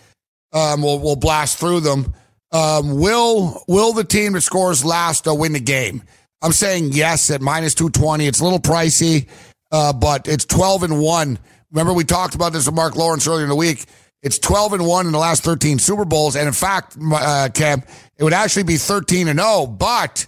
[0.52, 2.12] um, we'll, we'll blast through them.
[2.52, 6.02] Um, will will the team that scores last uh, win the game?
[6.42, 8.26] I'm saying yes at minus 220.
[8.26, 9.26] It's a little pricey,
[9.72, 11.38] uh, but it's 12 and 1.
[11.72, 13.86] Remember, we talked about this with Mark Lawrence earlier in the week.
[14.22, 16.36] It's 12 and 1 in the last 13 Super Bowls.
[16.36, 17.82] And in fact, uh, Cam,
[18.18, 20.26] it would actually be 13 and 0, but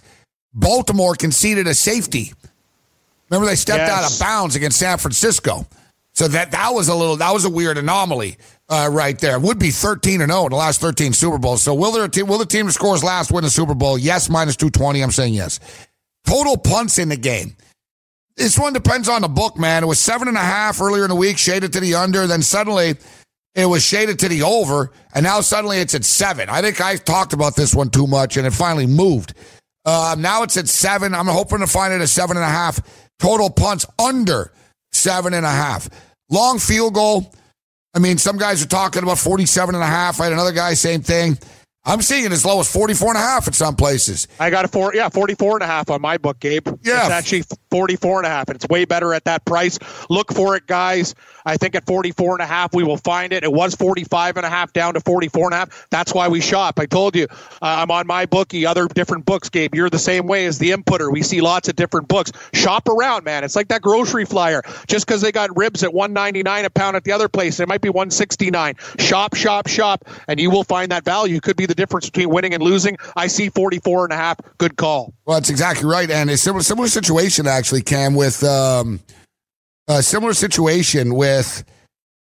[0.53, 2.33] Baltimore conceded a safety.
[3.29, 3.89] Remember, they stepped yes.
[3.89, 5.67] out of bounds against San Francisco.
[6.13, 8.37] So that that was a little that was a weird anomaly
[8.69, 9.35] uh, right there.
[9.35, 11.63] It would be 13 and 0 in the last 13 Super Bowls.
[11.63, 13.97] So will there will the team that scores last win the Super Bowl?
[13.97, 15.01] Yes, minus 220.
[15.01, 15.59] I'm saying yes.
[16.25, 17.55] Total punts in the game.
[18.35, 19.83] This one depends on the book, man.
[19.83, 22.25] It was seven and a half earlier in the week, shaded to the under.
[22.27, 22.95] Then suddenly
[23.55, 26.49] it was shaded to the over, and now suddenly it's at seven.
[26.49, 29.33] I think I talked about this one too much, and it finally moved.
[29.85, 31.13] Uh, now it's at seven.
[31.13, 32.79] I'm hoping to find it at seven and a half.
[33.19, 34.51] Total punts under
[34.91, 35.89] seven and a half.
[36.29, 37.31] Long field goal.
[37.93, 40.19] I mean, some guys are talking about 47 and a half.
[40.19, 41.37] I had another guy, same thing.
[41.85, 44.27] I'm seeing it as low as 44 and a half at some places.
[44.39, 46.65] I got a four, yeah, 44 and a half on my book, Gabe.
[46.81, 47.01] Yeah.
[47.01, 49.79] It's actually 44 and a half, and it's way better at that price.
[50.07, 51.15] Look for it, guys.
[51.43, 53.43] I think at 44 and a half, we will find it.
[53.43, 55.87] It was 45 and a half down to 44 and a half.
[55.89, 56.77] That's why we shop.
[56.77, 59.73] I told you, uh, I'm on my bookie, other different books, Gabe.
[59.73, 61.11] You're the same way as the inputter.
[61.11, 62.31] We see lots of different books.
[62.53, 63.43] Shop around, man.
[63.43, 64.61] It's like that grocery flyer.
[64.85, 67.81] Just because they got ribs at 199 a pound at the other place, it might
[67.81, 68.75] be 169.
[68.99, 71.39] Shop, shop, shop, and you will find that value.
[71.39, 72.97] Could be the difference between winning and losing.
[73.15, 74.37] I see 44 and a half.
[74.59, 75.15] Good call.
[75.25, 76.09] Well, that's exactly right.
[76.09, 78.43] And a similar, similar situation, actually, Cam, with.
[78.43, 78.99] Um
[79.87, 81.63] a similar situation with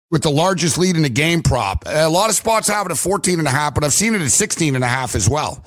[0.09, 1.83] with the largest lead in the game prop.
[1.87, 4.21] A lot of spots have it at 14 and a half, but I've seen it
[4.21, 5.63] at 16 and a half as well.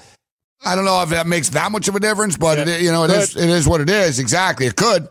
[0.63, 2.75] I don't know if that makes that much of a difference, but yeah.
[2.75, 4.19] it, you know, it is, it is what it is.
[4.19, 4.67] Exactly.
[4.67, 5.09] It could.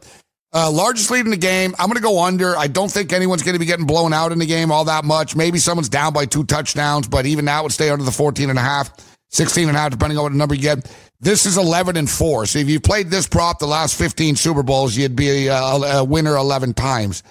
[0.54, 1.74] Uh, largest lead in the game.
[1.80, 2.56] I'm going to go under.
[2.56, 5.04] I don't think anyone's going to be getting blown out in the game all that
[5.04, 5.36] much.
[5.36, 8.60] Maybe someone's down by two touchdowns, but even that would stay under the 14 and
[8.60, 8.92] a half,
[9.32, 10.96] 16 and a half, depending on what number you get.
[11.24, 12.46] This is 11 and 4.
[12.48, 16.04] So if you played this prop the last 15 Super Bowls, you'd be a, a
[16.04, 17.24] winner 11 times.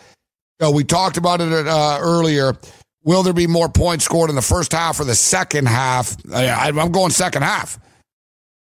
[0.60, 2.56] So we talked about it uh, earlier.
[3.04, 6.16] Will there be more points scored in the first half or the second half?
[6.32, 7.78] I, am going second half.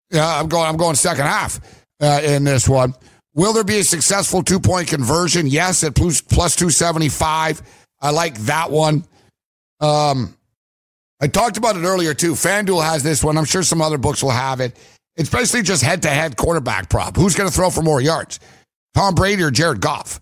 [0.10, 0.65] Yeah, I'm going.
[0.65, 1.60] I'm going second half
[2.02, 2.96] uh, in this one.
[3.36, 5.46] Will there be a successful two point conversion?
[5.46, 7.62] Yes, at plus plus two seventy five.
[8.02, 9.06] I like that one.
[9.80, 10.36] Um,
[11.22, 12.32] I talked about it earlier too.
[12.32, 13.38] FanDuel has this one.
[13.38, 14.78] I'm sure some other books will have it.
[15.15, 17.15] It's basically just head to head quarterback prop.
[17.15, 18.39] Who's going to throw for more yards?
[18.95, 20.22] Tom Brady or Jared Goff?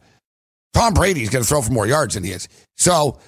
[0.73, 2.47] Tom Brady's going to throw for more yards than he is.
[2.75, 3.19] So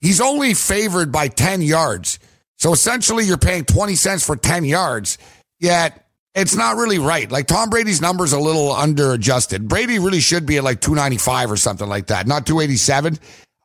[0.00, 2.18] he's only favored by 10 yards.
[2.58, 5.18] So essentially, you're paying 20 cents for 10 yards,
[5.60, 7.30] yet it's not really right.
[7.30, 9.68] Like Tom Brady's number's a little under adjusted.
[9.68, 13.18] Brady really should be at like 295 or something like that, not 287.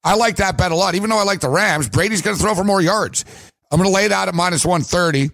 [0.03, 0.95] I like that bet a lot.
[0.95, 3.25] Even though I like the Rams, Brady's going to throw for more yards.
[3.71, 5.31] I'm going to lay that at minus 130.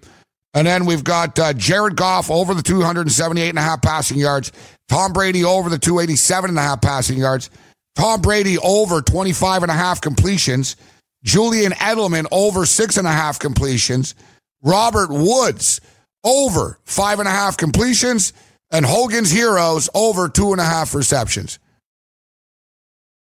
[0.55, 4.53] And then we've got uh, Jared Goff over the 278 and a half passing yards.
[4.87, 7.49] Tom Brady over the 287 and a half passing yards.
[7.95, 10.77] Tom Brady over 25 and a half completions.
[11.25, 14.15] Julian Edelman over six and a half completions.
[14.63, 15.81] Robert Woods
[16.23, 18.31] over five and a half completions.
[18.71, 21.59] And Hogan's Heroes over two and a half receptions.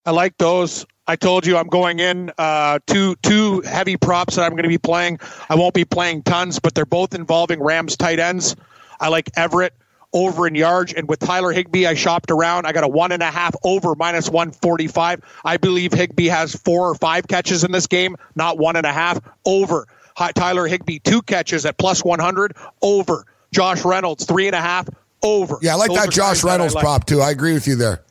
[0.06, 0.86] I like those.
[1.12, 4.70] I told you I'm going in uh, two two heavy props that I'm going to
[4.70, 5.20] be playing.
[5.50, 8.56] I won't be playing tons, but they're both involving Rams tight ends.
[8.98, 9.74] I like Everett
[10.14, 12.66] over in yards, and with Tyler Higbee, I shopped around.
[12.66, 15.20] I got a one and a half over minus 145.
[15.44, 18.94] I believe Higbee has four or five catches in this game, not one and a
[18.94, 19.20] half.
[19.44, 19.90] Over
[20.34, 22.56] Tyler Higbee two catches at plus 100.
[22.82, 24.88] Over Josh Reynolds three and a half.
[25.24, 25.60] Over.
[25.62, 26.86] Yeah, I like Those that Josh Reynolds like.
[26.86, 27.20] prop too.
[27.20, 28.02] I agree with you there.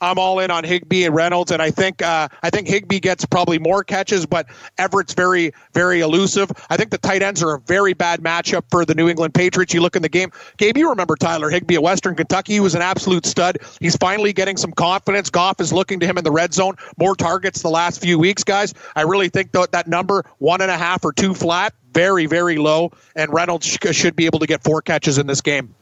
[0.00, 3.24] I'm all in on Higbee and Reynolds, and I think uh, I think Higbee gets
[3.24, 4.46] probably more catches, but
[4.78, 6.50] Everett's very very elusive.
[6.70, 9.74] I think the tight ends are a very bad matchup for the New England Patriots.
[9.74, 10.76] You look in the game, Gabe.
[10.76, 12.54] You remember Tyler Higbee at Western Kentucky?
[12.54, 13.58] He was an absolute stud.
[13.80, 15.30] He's finally getting some confidence.
[15.30, 16.76] Goff is looking to him in the red zone.
[16.96, 18.74] More targets the last few weeks, guys.
[18.94, 22.56] I really think that that number one and a half or two flat, very very
[22.56, 25.74] low, and Reynolds sh- should be able to get four catches in this game.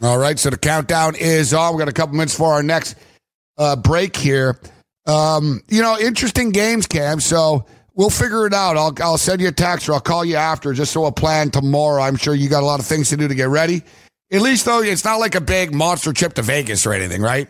[0.00, 1.74] All right, so the countdown is on.
[1.74, 2.94] We got a couple minutes for our next
[3.58, 4.58] uh, break here.
[5.06, 7.20] Um, you know, interesting games, Cam.
[7.20, 8.76] So we'll figure it out.
[8.76, 11.50] I'll I'll send you a text or I'll call you after just so we'll plan
[11.50, 12.02] tomorrow.
[12.02, 13.82] I'm sure you got a lot of things to do to get ready.
[14.30, 17.48] At least though, it's not like a big monster trip to Vegas or anything, right?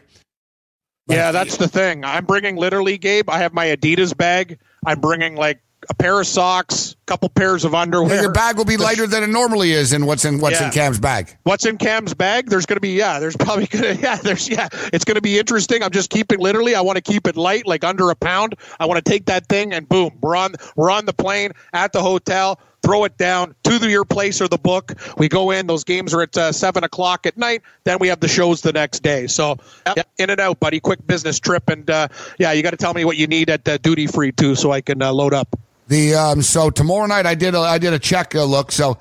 [1.09, 2.05] yeah, that's the thing.
[2.05, 3.31] I'm bringing literally, Gabe.
[3.31, 4.59] I have my Adidas bag.
[4.87, 8.11] I'm bringing like a pair of socks, couple pairs of underwear.
[8.11, 10.67] Well, your bag will be lighter than it normally is, and what's in what's Yeah.
[10.67, 11.35] in Cam's bag.
[11.43, 12.49] What's in Cam's bag?
[12.51, 13.19] There's going to be yeah.
[13.19, 14.17] There's probably going to yeah.
[14.17, 14.69] There's yeah.
[14.93, 15.83] It's going to be interesting.
[15.83, 16.75] I'm just keeping literally.
[16.75, 18.55] I want to keep it light, like under a pound.
[18.79, 21.93] I want to take that thing and boom, we're on we're on the plane at
[21.93, 22.61] the hotel.
[22.81, 24.93] Throw it down to the, your place or the book.
[25.19, 25.67] We go in.
[25.67, 27.63] Those games are at uh, seven o'clock at night.
[27.83, 29.27] Then we have the shows the next day.
[29.27, 29.57] So
[29.97, 30.79] yeah, in and out, buddy.
[30.79, 32.07] Quick business trip, and uh,
[32.39, 34.71] yeah, you got to tell me what you need at uh, duty free too, so
[34.71, 35.59] I can uh, load up.
[35.89, 38.71] The um, so tomorrow night I did a, I did a check uh, look.
[38.73, 38.99] So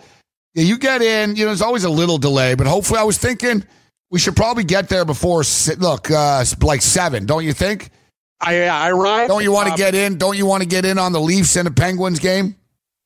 [0.54, 1.36] yeah, you get in.
[1.36, 3.64] You know, there's always a little delay, but hopefully, I was thinking
[4.10, 5.44] we should probably get there before
[5.78, 7.26] look uh, like seven.
[7.26, 7.92] Don't you think?
[8.40, 9.30] I I arrived.
[9.30, 10.18] Don't you want to um, get in?
[10.18, 12.56] Don't you want to get in on the Leafs and the Penguins game?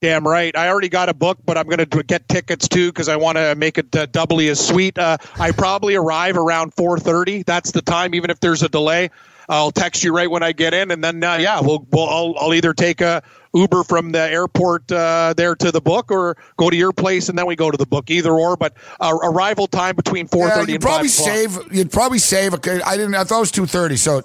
[0.01, 0.55] Damn right.
[0.57, 3.37] I already got a book, but I'm going to get tickets too because I want
[3.37, 4.97] to make it uh, doubly as sweet.
[4.97, 7.45] Uh, I probably arrive around 4:30.
[7.45, 9.09] That's the time, even if there's a delay.
[9.47, 12.35] I'll text you right when I get in, and then uh, yeah, we'll, we'll I'll,
[12.39, 13.21] I'll either take a
[13.53, 17.37] Uber from the airport uh, there to the book, or go to your place and
[17.37, 18.09] then we go to the book.
[18.09, 21.35] Either or, but uh, arrival time between 4:30 Yeah, and you'd probably 5 o'clock.
[21.63, 21.73] save.
[21.75, 22.53] You'd probably save.
[22.55, 23.15] Okay, I didn't.
[23.15, 23.97] I thought it was two thirty.
[23.97, 24.21] So,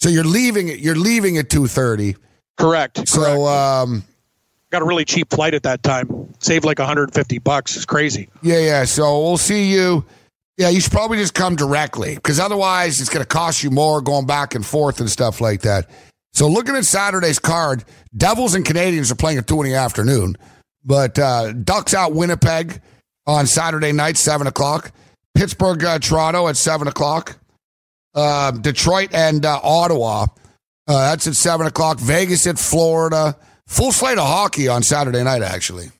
[0.00, 0.68] so you're leaving.
[0.68, 0.78] it.
[0.80, 2.16] You're leaving at two thirty.
[2.58, 3.08] Correct.
[3.08, 4.04] So, um,
[4.70, 6.32] got a really cheap flight at that time.
[6.38, 7.76] Saved like 150 bucks.
[7.76, 8.28] It's crazy.
[8.42, 8.84] yeah, yeah.
[8.84, 10.04] So we'll see you.
[10.58, 14.00] Yeah, you should probably just come directly because otherwise it's going to cost you more
[14.02, 15.88] going back and forth and stuff like that.
[16.32, 17.84] So looking at Saturday's card,
[18.16, 20.36] Devils and Canadiens are playing at two in the afternoon,
[20.84, 22.80] but uh, Ducks out Winnipeg
[23.26, 24.92] on Saturday night, seven o'clock.
[25.34, 27.38] Pittsburgh, uh, Toronto at seven o'clock.
[28.14, 30.26] Uh, Detroit and uh, Ottawa.
[30.86, 31.98] Uh, that's at seven o'clock.
[31.98, 33.36] Vegas at Florida.
[33.66, 35.90] Full slate of hockey on Saturday night, actually.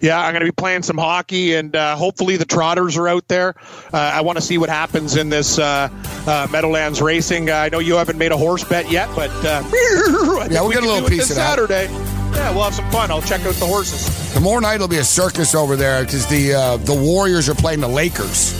[0.00, 3.26] Yeah, I'm going to be playing some hockey, and uh, hopefully the Trotters are out
[3.28, 3.54] there.
[3.92, 5.88] Uh, I want to see what happens in this uh,
[6.26, 7.50] uh, Meadowlands racing.
[7.50, 9.62] Uh, I know you haven't made a horse bet yet, but uh,
[10.50, 11.36] Yeah, we'll we get a little piece of.
[11.36, 11.84] Saturday.
[12.34, 13.10] Yeah, we'll have some fun.
[13.10, 14.32] I'll check out the horses.
[14.34, 17.80] Tomorrow night will be a circus over there because the uh, the Warriors are playing
[17.80, 18.52] the Lakers.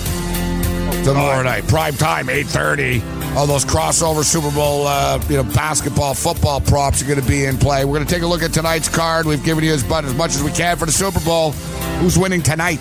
[1.05, 3.01] Tomorrow night, prime time, eight thirty.
[3.37, 7.45] All those crossover Super Bowl, uh, you know, basketball, football props are going to be
[7.45, 7.85] in play.
[7.85, 9.27] We're going to take a look at tonight's card.
[9.27, 11.51] We've given you as as much as we can for the Super Bowl.
[12.01, 12.81] Who's winning tonight?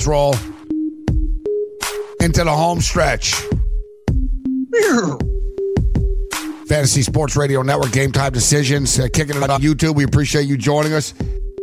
[0.00, 0.32] Let's roll
[2.20, 3.34] into the home stretch.
[6.66, 9.96] Fantasy Sports Radio Network Game Time Decisions, uh, kicking it on YouTube.
[9.96, 11.12] We appreciate you joining us.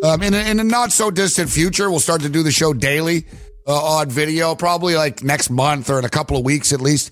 [0.04, 2.74] Um, in, a, in a not so distant future, we'll start to do the show
[2.74, 3.26] daily
[3.66, 7.12] uh, on video, probably like next month or in a couple of weeks at least.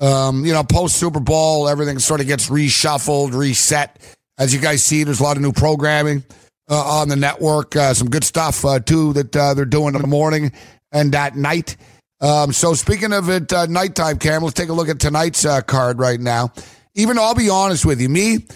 [0.00, 3.96] Um, you know, post Super Bowl, everything sort of gets reshuffled, reset.
[4.38, 6.24] As you guys see, there's a lot of new programming
[6.68, 7.76] on the network.
[7.76, 10.52] Uh, some good stuff uh, too that uh, they're doing in the morning
[10.92, 11.76] and at night.
[12.20, 15.60] Um, so speaking of it, uh, nighttime, Cam, let's take a look at tonight's uh,
[15.60, 16.52] card right now.
[16.94, 18.46] Even I'll be honest with you, me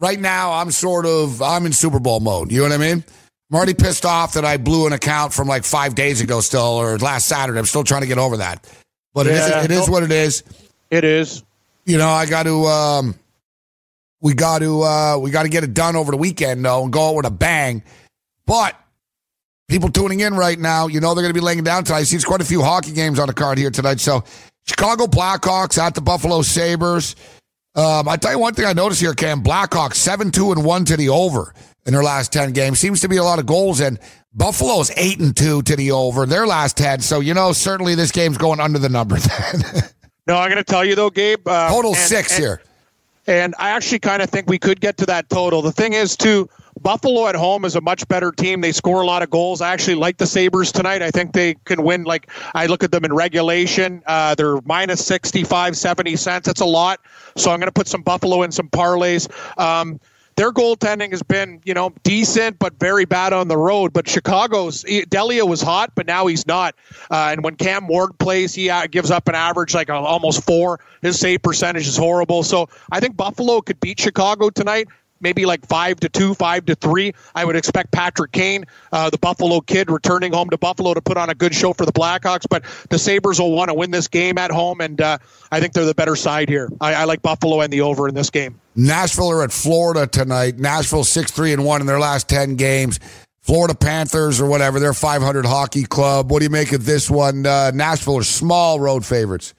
[0.00, 2.50] right now, I'm sort of I'm in Super Bowl mode.
[2.50, 3.04] You know what I mean?
[3.50, 6.62] I'm already pissed off that I blew an account from like five days ago, still
[6.62, 7.58] or last Saturday.
[7.58, 8.68] I'm still trying to get over that,
[9.14, 10.42] but Yeah, it is it is what it is.
[10.90, 11.42] It is.
[11.84, 13.14] You know, I got to um,
[14.20, 16.92] we got to uh, we got to get it done over the weekend though, and
[16.92, 17.82] go out with a bang.
[18.46, 18.74] But
[19.68, 21.98] people tuning in right now, you know they're going to be laying down tonight.
[21.98, 24.00] I see there's quite a few hockey games on the card here tonight.
[24.00, 24.24] So
[24.66, 27.16] Chicago Blackhawks at the Buffalo Sabres.
[27.74, 30.84] Um, I tell you one thing I noticed here, Cam Blackhawks seven two and one
[30.86, 31.52] to the over
[31.84, 32.78] in their last ten games.
[32.78, 33.98] Seems to be a lot of goals, and
[34.32, 37.00] Buffalo's eight and two to the over their last ten.
[37.00, 39.16] So you know certainly this game's going under the number.
[39.16, 39.62] Then
[40.26, 41.46] No, I'm going to tell you though, Gabe.
[41.46, 42.62] Uh, total and- six and- here.
[43.26, 45.62] And I actually kind of think we could get to that total.
[45.62, 46.48] The thing is, too,
[46.80, 48.60] Buffalo at home is a much better team.
[48.60, 49.60] They score a lot of goals.
[49.60, 51.02] I actually like the Sabres tonight.
[51.02, 52.04] I think they can win.
[52.04, 56.46] Like I look at them in regulation, uh, they're minus 65, 70 cents.
[56.46, 57.00] That's a lot.
[57.36, 59.28] So I'm going to put some Buffalo in some parlays.
[59.58, 60.00] Um,
[60.36, 63.92] their goaltending has been, you know, decent but very bad on the road.
[63.92, 66.74] But Chicago's Delia was hot, but now he's not.
[67.10, 70.44] Uh, and when Cam Ward plays, he uh, gives up an average like uh, almost
[70.44, 70.80] four.
[71.02, 72.42] His save percentage is horrible.
[72.42, 74.88] So I think Buffalo could beat Chicago tonight
[75.20, 77.12] maybe like five to two, five to three.
[77.34, 81.16] I would expect Patrick Kane, uh, the Buffalo kid, returning home to Buffalo to put
[81.16, 82.46] on a good show for the Blackhawks.
[82.48, 85.18] But the Sabres will want to win this game at home, and uh,
[85.50, 86.70] I think they're the better side here.
[86.80, 88.60] I, I, like Buffalo and the over in this game.
[88.74, 90.58] Nashville are at Florida tonight.
[90.58, 93.00] Nashville six three and one in their last ten games.
[93.40, 96.32] Florida Panthers or whatever, they're 500 hockey club.
[96.32, 97.46] What do you make of this one?
[97.46, 99.54] Uh, Nashville are small road favorites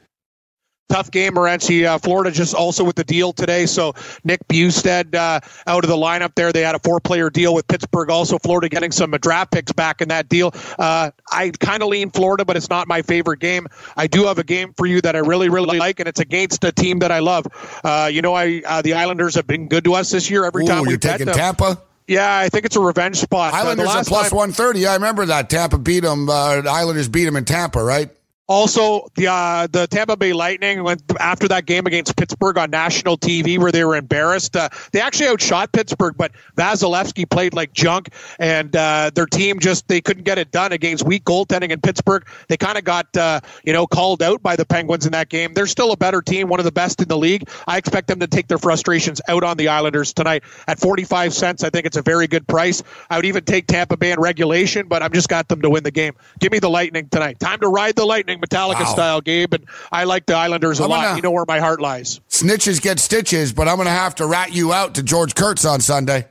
[0.89, 1.85] tough game, Morency.
[1.85, 3.65] Uh, Florida just also with the deal today.
[3.65, 6.51] So Nick Bjugstad uh, out of the lineup there.
[6.51, 8.09] They had a four-player deal with Pittsburgh.
[8.09, 10.51] Also, Florida getting some draft picks back in that deal.
[10.77, 13.67] Uh, I kind of lean Florida, but it's not my favorite game.
[13.95, 16.63] I do have a game for you that I really, really like, and it's against
[16.63, 17.45] a team that I love.
[17.83, 20.45] Uh, you know, I uh, the Islanders have been good to us this year.
[20.45, 21.35] Every Ooh, time we you're bet taking them.
[21.35, 21.81] Tampa.
[22.07, 23.53] Yeah, I think it's a revenge spot.
[23.53, 24.87] Islanders uh, are plus time, 130.
[24.87, 25.49] I remember that.
[25.49, 26.29] Tampa beat them.
[26.29, 28.09] Uh, Islanders beat them in Tampa, right?
[28.47, 33.17] Also, the uh, the Tampa Bay Lightning went after that game against Pittsburgh on national
[33.17, 34.55] TV where they were embarrassed.
[34.55, 39.89] Uh, they actually outshot Pittsburgh, but Vasilevskiy played like junk, and uh, their team just
[39.89, 42.25] they couldn't get it done against weak goaltending in Pittsburgh.
[42.47, 45.53] They kind of got uh, you know called out by the Penguins in that game.
[45.53, 47.49] They're still a better team, one of the best in the league.
[47.67, 51.65] I expect them to take their frustrations out on the Islanders tonight at 45 cents.
[51.65, 52.81] I think it's a very good price.
[53.09, 55.83] I would even take Tampa Bay in regulation, but I've just got them to win
[55.83, 56.13] the game.
[56.39, 57.41] Give me the Lightning tonight.
[57.41, 58.36] Time to ride the Lightning.
[58.37, 58.93] Metallica wow.
[58.93, 59.53] style, Gabe.
[59.53, 61.03] And I like the Islanders a I'm lot.
[61.03, 62.19] Gonna, you know where my heart lies.
[62.29, 65.65] Snitches get stitches, but I'm going to have to rat you out to George Kurtz
[65.65, 66.27] on Sunday.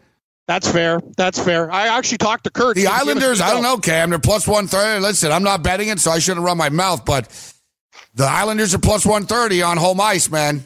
[0.47, 1.01] That's fair.
[1.17, 1.71] That's fair.
[1.73, 2.77] I actually talked to Kurt.
[2.77, 4.11] The Islanders, I don't know, Cam.
[4.11, 5.01] They're plus 130.
[5.01, 7.29] Listen, I'm not betting it, so I shouldn't run my mouth, but
[8.15, 10.65] the Islanders are plus 130 on home ice, man.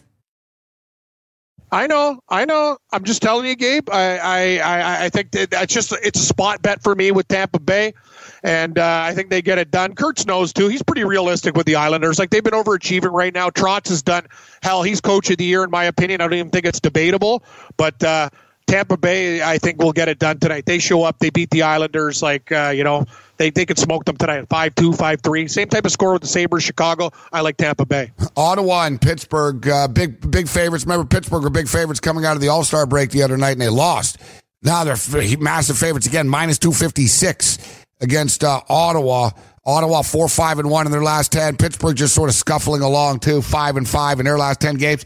[1.73, 2.79] I know, I know.
[2.93, 3.89] I'm just telling you, Gabe.
[3.91, 7.29] I, I, I, I think that it's just it's a spot bet for me with
[7.29, 7.95] Tampa Bay
[8.43, 9.95] and uh, I think they get it done.
[9.95, 10.69] Kurtz knows too.
[10.69, 12.19] He's pretty realistic with the Islanders.
[12.19, 13.51] Like they've been overachieving right now.
[13.51, 14.27] Trotz has done
[14.63, 14.83] hell.
[14.83, 16.21] He's coach of the year in my opinion.
[16.21, 17.43] I don't even think it's debatable.
[17.77, 18.31] But uh,
[18.67, 20.65] Tampa Bay, I think, will get it done tonight.
[20.65, 21.19] They show up.
[21.19, 22.23] They beat the Islanders.
[22.23, 23.05] Like uh, you know,
[23.37, 24.47] they they could smoke them tonight.
[24.49, 25.49] Five two, five three.
[25.49, 26.63] Same type of score with the Sabres.
[26.63, 27.11] Chicago.
[27.33, 28.13] I like Tampa Bay.
[28.37, 30.85] Ottawa and Pittsburgh, uh, big big favorites.
[30.85, 33.53] Remember, Pittsburgh were big favorites coming out of the All Star break the other night,
[33.53, 34.19] and they lost.
[34.63, 34.97] Now they're
[35.39, 37.59] massive favorites again, minus two fifty six
[38.01, 39.31] against uh, Ottawa.
[39.65, 41.57] Ottawa four five and one in their last ten.
[41.57, 45.05] Pittsburgh just sort of scuffling along too, five and five in their last ten games.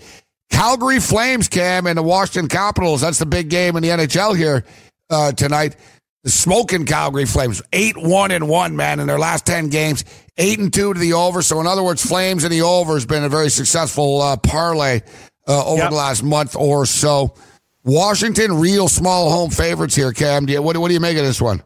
[0.51, 3.01] Calgary Flames, Cam, and the Washington Capitals.
[3.01, 4.65] That's the big game in the NHL here
[5.11, 5.77] uh, tonight.
[6.23, 10.05] The smoking Calgary Flames, eight one and one, man, in their last ten games,
[10.39, 11.43] eight and two to the over.
[11.43, 15.01] So in other words, Flames and the over has been a very successful uh, parlay
[15.47, 15.91] uh, over yep.
[15.91, 17.35] the last month or so.
[17.85, 20.47] Washington, real small home favorites here, Cam.
[20.47, 21.63] Do you, what, what do you make of this one?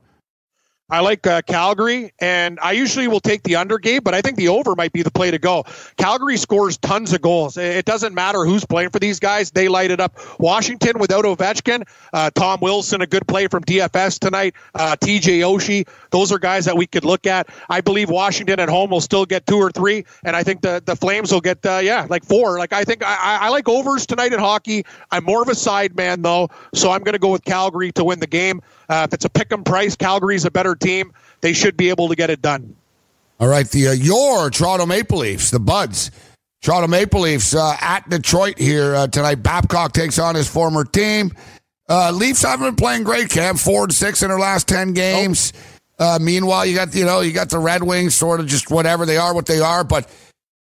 [0.91, 4.39] I like uh, Calgary, and I usually will take the under game, but I think
[4.39, 5.64] the over might be the play to go.
[5.99, 7.59] Calgary scores tons of goals.
[7.59, 10.18] It doesn't matter who's playing for these guys; they light it up.
[10.39, 14.55] Washington without Ovechkin, uh, Tom Wilson, a good play from DFS tonight.
[14.74, 17.51] Uh, TJ Oshie, those are guys that we could look at.
[17.68, 20.82] I believe Washington at home will still get two or three, and I think the
[20.82, 22.59] the Flames will get uh, yeah like four.
[22.59, 24.86] Like I think I, I like overs tonight in hockey.
[25.11, 28.05] I'm more of a side man though, so I'm going to go with Calgary to
[28.05, 28.62] win the game.
[28.89, 31.12] Uh, if it's a pick 'em price, Calgary's a better team.
[31.41, 32.74] They should be able to get it done.
[33.41, 36.11] All right, the uh, your Toronto Maple Leafs, the Buds.
[36.61, 39.36] Toronto Maple Leafs uh, at Detroit here uh, tonight.
[39.36, 41.30] Babcock takes on his former team.
[41.89, 43.57] Uh, Leafs haven't been playing great, Cam.
[43.57, 45.53] Four and six in their last ten games.
[45.99, 49.07] Uh, meanwhile, you got you know you got the Red Wings, sort of just whatever
[49.07, 49.84] they are, what they are.
[49.84, 50.11] But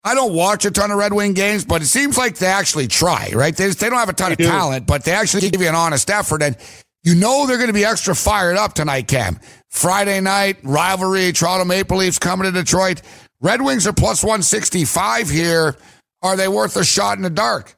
[0.02, 2.88] I don't watch a ton of Red Wing games, but it seems like they actually
[2.88, 3.30] try.
[3.34, 3.54] Right?
[3.54, 4.46] They, just, they don't have a ton they of do.
[4.46, 6.42] talent, but they actually give you an honest effort.
[6.42, 6.56] And
[7.04, 9.38] you know they're going to be extra fired up tonight, Cam.
[9.68, 13.02] Friday night, rivalry, Toronto Maple Leafs coming to Detroit.
[13.40, 15.76] Red Wings are plus 165 here.
[16.22, 17.76] Are they worth a shot in the dark?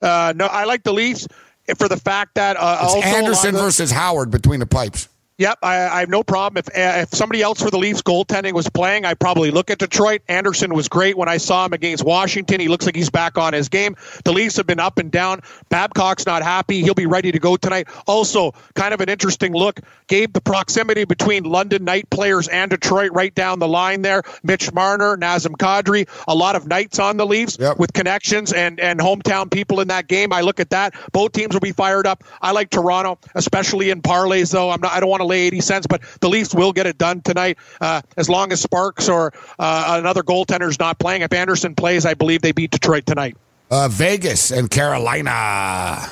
[0.00, 1.28] Uh, no, I like the Leafs
[1.76, 5.08] for the fact that uh, it's Anderson versus Howard between the pipes.
[5.38, 6.58] Yep, I, I have no problem.
[6.58, 10.20] If if somebody else for the Leafs goaltending was playing, I'd probably look at Detroit.
[10.28, 12.60] Anderson was great when I saw him against Washington.
[12.60, 13.96] He looks like he's back on his game.
[14.24, 15.40] The Leafs have been up and down.
[15.70, 16.82] Babcock's not happy.
[16.82, 17.88] He'll be ready to go tonight.
[18.06, 19.80] Also, kind of an interesting look.
[20.06, 24.22] Gabe, the proximity between London Knight players and Detroit right down the line there.
[24.42, 27.78] Mitch Marner, Nazem Kadri, a lot of Knights on the Leafs Yep.
[27.78, 30.32] with connections and, and hometown people in that game.
[30.32, 30.94] I look at that.
[31.12, 32.22] Both teams will be fired up.
[32.42, 34.70] I like Toronto, especially in parlays, though.
[34.70, 36.98] I'm not, I don't want to lay 80 cents, but the Leafs will get it
[36.98, 40.22] done tonight uh, as long as Sparks or uh, another
[40.68, 41.22] is not playing.
[41.22, 43.36] If Anderson plays, I believe they beat Detroit tonight.
[43.70, 46.10] Uh, Vegas and Carolina.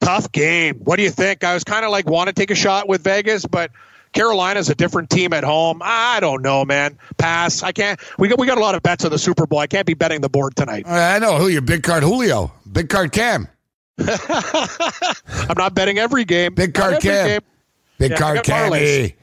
[0.00, 0.76] Tough game.
[0.76, 1.44] What do you think?
[1.44, 3.70] I was kind of like want to take a shot with Vegas, but
[4.12, 5.80] Carolina's a different team at home.
[5.82, 6.98] I don't know, man.
[7.18, 7.62] Pass.
[7.62, 8.00] I can't.
[8.18, 9.58] We got we got a lot of bets on the Super Bowl.
[9.58, 10.86] I can't be betting the board tonight.
[10.86, 13.48] I know who you big card Julio, big card Cam,
[13.98, 16.54] I'm not betting every game.
[16.54, 17.40] big card Cam, game.
[17.98, 18.70] Big Yeah, card Cammy.
[18.70, 19.14] parlays.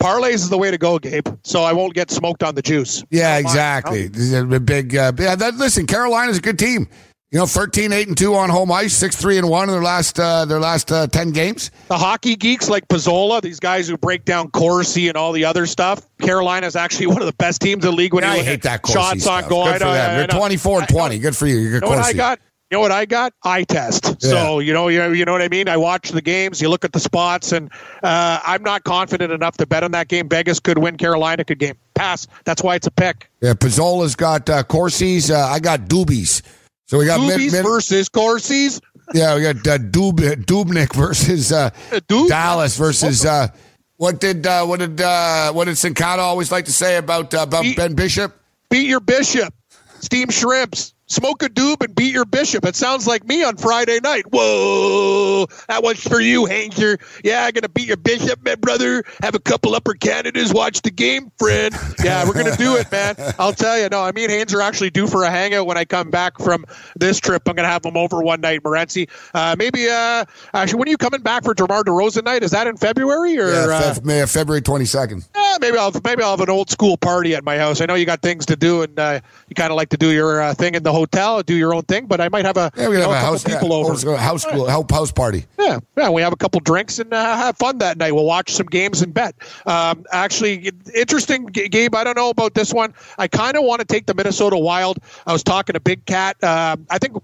[0.00, 1.28] Parlays is the way to go, Gabe.
[1.44, 3.04] So I won't get smoked on the juice.
[3.10, 3.98] Yeah, Come exactly.
[3.98, 4.12] you know?
[4.12, 4.96] This is a big.
[4.96, 6.88] Uh, yeah, that, listen, Carolina's a good team.
[7.32, 9.82] You know, 13, 8, and two on home ice, six, three, and one in their
[9.84, 11.70] last uh, their last uh, ten games.
[11.86, 15.64] The hockey geeks like Pizzola, these guys who break down Corsi and all the other
[15.66, 16.08] stuff.
[16.20, 18.62] Carolina's actually one of the best teams in the league when Yeah, you I hate
[18.62, 19.44] that Corsi shots stuff.
[19.44, 19.64] on goal.
[19.66, 20.10] Good for them.
[20.10, 20.38] I You're know.
[20.38, 20.98] 24 and I know.
[20.98, 21.18] 20.
[21.20, 21.56] Good for you.
[21.58, 22.40] You're You know what I got?
[22.70, 23.32] You know what I got?
[23.42, 24.22] Eye test.
[24.22, 25.68] So you know, you know, you know what I mean.
[25.68, 26.62] I watch the games.
[26.62, 27.68] You look at the spots, and
[28.04, 30.28] uh, I'm not confident enough to bet on that game.
[30.28, 30.96] Vegas could win.
[30.96, 32.28] Carolina could game pass.
[32.44, 33.28] That's why it's a pick.
[33.40, 35.32] Yeah, Pizzola's got uh, Corsi's.
[35.32, 36.42] Uh, I got Doobies.
[36.86, 38.80] So we got Doobies mid, versus Corsi's.
[39.14, 41.70] yeah, we got uh, Dub, Dubnyk versus uh,
[42.06, 43.48] Dub- Dallas versus uh,
[43.96, 47.42] what did uh, what did uh, what did Sincata always like to say about uh,
[47.42, 48.32] about He- Ben Bishop?
[48.70, 49.52] beat your bishop.
[49.98, 50.94] Steam shrimps.
[51.10, 52.64] Smoke a doob and beat your bishop.
[52.64, 54.26] It sounds like me on Friday night.
[54.30, 56.98] Whoa, that one's for you, Hanger.
[57.24, 59.02] Yeah, I'm gonna beat your bishop, my brother.
[59.20, 61.74] Have a couple upper Canadas watch the game, friend.
[62.04, 63.16] Yeah, we're gonna do it, man.
[63.40, 63.88] I'll tell you.
[63.88, 66.64] No, I mean Hanger are actually due for a hangout when I come back from
[66.94, 67.42] this trip.
[67.48, 69.08] I'm gonna have them over one night, Morency.
[69.34, 69.88] Uh, maybe.
[69.88, 72.44] Uh, actually, when are you coming back for DeMar DeRozan night?
[72.44, 73.50] Is that in February or?
[73.50, 75.28] Yeah, uh, February 22nd.
[75.34, 77.80] Eh, maybe I'll maybe I'll have an old school party at my house.
[77.80, 80.12] I know you got things to do, and uh, you kind of like to do
[80.12, 82.06] your uh, thing in the hotel, do your own thing.
[82.06, 84.16] But I might have a, Yeah, we you have know, a house people yeah, over.
[84.16, 85.44] house school help house party.
[85.58, 88.12] Yeah, yeah, we have a couple drinks and uh, have fun that night.
[88.12, 89.34] We'll watch some games and bet.
[89.66, 91.94] Um, actually, interesting, Gabe.
[91.94, 92.94] I don't know about this one.
[93.18, 94.98] I kind of want to take the Minnesota Wild.
[95.26, 96.42] I was talking to Big Cat.
[96.42, 97.16] Um, I think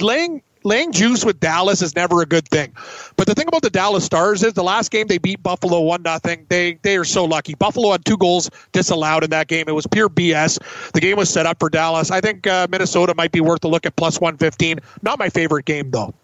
[0.00, 2.72] laying laying juice with Dallas is never a good thing.
[3.16, 6.02] But the thing about the Dallas Stars is the last game they beat Buffalo one
[6.02, 6.46] nothing.
[6.48, 7.54] They they are so lucky.
[7.54, 9.64] Buffalo had two goals disallowed in that game.
[9.68, 10.58] It was pure BS.
[10.92, 12.10] The game was set up for Dallas.
[12.10, 14.78] I think uh, Minnesota might be worth a look at plus one fifteen.
[15.02, 16.14] Not my favorite game though.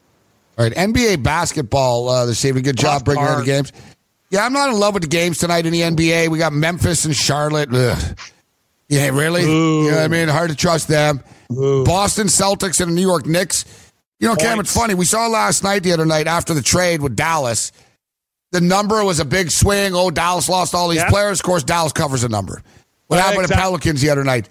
[0.59, 2.65] All right, NBA basketball uh, this evening.
[2.65, 3.73] Good job Tough bringing in the games.
[4.31, 6.29] Yeah, I'm not in love with the games tonight in the NBA.
[6.29, 7.73] We got Memphis and Charlotte.
[7.73, 8.19] Ugh.
[8.89, 9.43] Yeah, really?
[9.43, 10.29] You know what I mean?
[10.29, 11.23] Hard to trust them.
[11.49, 13.65] Boston Celtics and the New York Knicks.
[14.21, 14.95] You know, Cam, it's funny.
[14.95, 17.71] We saw last night, the other night, after the trade with Dallas,
[18.51, 19.95] the number was a big swing.
[19.95, 21.09] Oh, Dallas lost all these Yeah.
[21.11, 21.39] players.
[21.41, 22.63] Of course, Dallas covers a number.
[23.07, 23.55] What Yeah, happened to.
[23.55, 24.49] Pelicans the other night?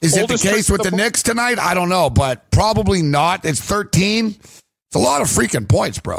[0.00, 1.58] Is Oldest it the case with the the- Knicks tonight?
[1.58, 3.44] I don't know, but probably not.
[3.44, 4.36] It's 13.
[4.38, 6.18] It's a lot of freaking points, bro.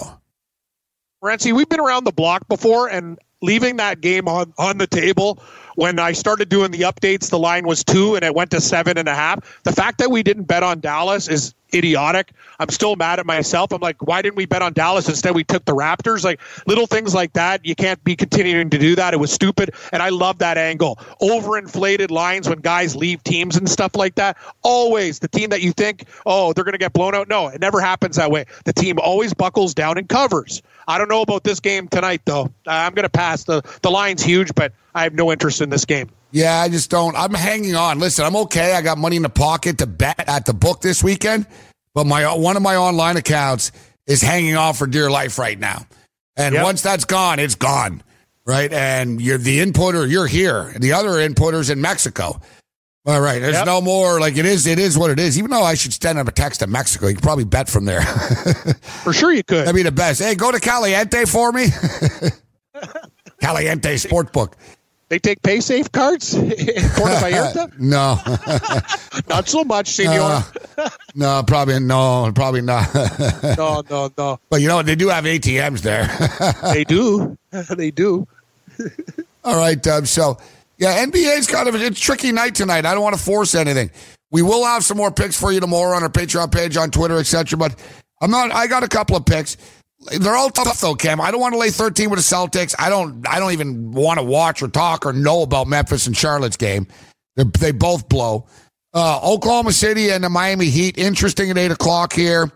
[1.23, 5.41] Renzi, we've been around the block before, and leaving that game on, on the table
[5.75, 8.97] when I started doing the updates, the line was two and it went to seven
[8.97, 9.39] and a half.
[9.63, 12.31] The fact that we didn't bet on Dallas is idiotic.
[12.59, 13.71] I'm still mad at myself.
[13.71, 15.33] I'm like, why didn't we bet on Dallas instead?
[15.33, 16.23] We took the Raptors.
[16.23, 17.65] Like little things like that.
[17.65, 19.13] You can't be continuing to do that.
[19.13, 19.73] It was stupid.
[19.91, 20.97] And I love that angle.
[21.21, 24.37] Overinflated lines when guys leave teams and stuff like that.
[24.63, 27.27] Always the team that you think, oh, they're going to get blown out.
[27.27, 28.45] No, it never happens that way.
[28.65, 30.61] The team always buckles down and covers.
[30.87, 32.51] I don't know about this game tonight, though.
[32.67, 33.43] I'm going to pass.
[33.43, 36.09] The, the line's huge, but I have no interest in this game.
[36.31, 37.15] Yeah, I just don't.
[37.15, 37.99] I'm hanging on.
[37.99, 38.73] Listen, I'm okay.
[38.73, 41.45] I got money in the pocket to bet at the book this weekend,
[41.93, 43.71] but my one of my online accounts
[44.07, 45.85] is hanging on for dear life right now.
[46.37, 46.63] And Yep.
[46.63, 48.01] once that's gone, it's gone,
[48.45, 48.71] right?
[48.71, 50.09] And you're the inputter.
[50.09, 50.73] You're here.
[50.79, 52.39] The other inputter's in Mexico.
[53.05, 53.39] All right.
[53.41, 53.65] There's Yep.
[53.65, 54.65] no more like it is.
[54.67, 55.37] It is what it is.
[55.37, 57.85] Even though I should send him a text to Mexico, you could probably bet from
[57.85, 58.01] there.
[59.03, 59.61] For sure you could.
[59.65, 60.21] That'd be the best.
[60.21, 61.65] Hey, go to Caliente for me.
[63.41, 64.53] Caliente Sportbook.
[65.11, 67.69] They take pay safe cards in Puerto Vallarta?
[67.77, 68.17] No.
[69.27, 70.41] Not so much, senor.
[70.77, 72.95] Uh, no, probably no, probably not.
[73.57, 74.39] no, no, no.
[74.49, 74.85] but you know what?
[74.85, 76.07] They do have ATMs there.
[76.73, 77.37] They do.
[77.75, 78.25] they do.
[79.43, 80.07] All right, Dub.
[80.07, 80.37] So,
[80.77, 82.85] yeah, NBA's kind of it's a tricky night tonight.
[82.85, 83.91] I don't want to force anything.
[84.31, 87.17] We will have some more picks for you tomorrow on our Patreon page, on Twitter,
[87.17, 87.59] etc.
[87.59, 87.75] But
[88.21, 88.53] I'm not.
[88.53, 89.57] I got a couple of picks.
[90.19, 91.21] They're all tough though, Cam.
[91.21, 92.75] I don't want to lay 13 with the Celtics.
[92.79, 93.27] I don't.
[93.27, 96.87] I don't even want to watch or talk or know about Memphis and Charlotte's game.
[97.35, 98.47] They're, they both blow.
[98.93, 100.97] Uh, Oklahoma City and the Miami Heat.
[100.97, 102.51] Interesting at eight o'clock here.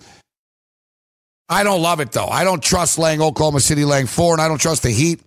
[1.48, 2.28] I don't love it though.
[2.28, 5.22] I don't trust laying Oklahoma City laying four, and I don't trust the Heat.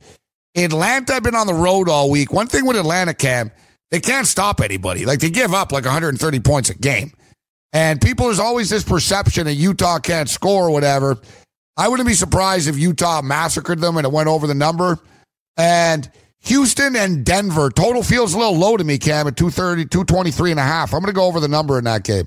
[0.57, 2.33] Atlanta I've been on the road all week.
[2.33, 3.53] One thing with Atlanta, Cam,
[3.91, 5.07] they can't stop anybody.
[5.07, 7.13] Like they give up like 130 points a game.
[7.73, 11.19] And people, there's always this perception that Utah can't score or whatever.
[11.79, 14.99] I wouldn't be surprised if Utah massacred them and it went over the number.
[15.57, 16.11] And
[16.41, 20.61] Houston and Denver, total feels a little low to me, Cam, at 230, 223 and
[20.61, 20.93] a half.
[20.93, 22.27] I'm going to go over the number in that game.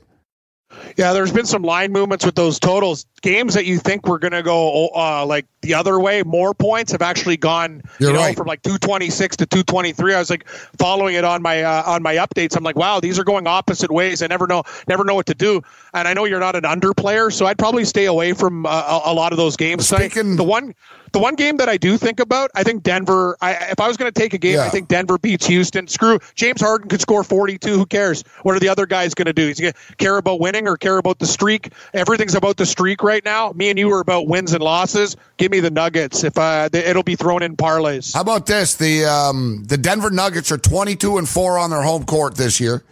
[0.97, 3.05] Yeah, there's been some line movements with those totals.
[3.22, 6.91] Games that you think were going to go uh, like the other way, more points
[6.91, 7.82] have actually gone.
[7.99, 8.36] You're you know, right.
[8.36, 10.13] from like 226 to 223.
[10.13, 10.47] I was like
[10.78, 12.55] following it on my uh, on my updates.
[12.55, 14.22] I'm like, wow, these are going opposite ways.
[14.22, 15.61] I never know never know what to do.
[15.93, 19.01] And I know you're not an under player, so I'd probably stay away from uh,
[19.05, 19.88] a, a lot of those games.
[19.88, 20.74] Speaking- the one
[21.12, 23.38] the one game that I do think about, I think Denver.
[23.41, 24.66] I, if I was going to take a game, Yeah.
[24.66, 25.88] I think Denver beats Houston.
[25.88, 27.78] Screw James Harden could score 42.
[27.78, 28.24] Who cares?
[28.43, 29.47] What are the other guys going to do?
[29.47, 31.74] He's going to care about winning or care about the streak.
[31.93, 33.51] Everything's about the streak right now.
[33.53, 35.16] Me and you are about wins and losses.
[35.38, 36.24] Give me the Nuggets.
[36.24, 38.14] If uh, it'll be thrown in parlays.
[38.14, 38.76] How about this?
[38.76, 42.84] The um, the Denver Nuggets are 22 and 4 on their home court this year.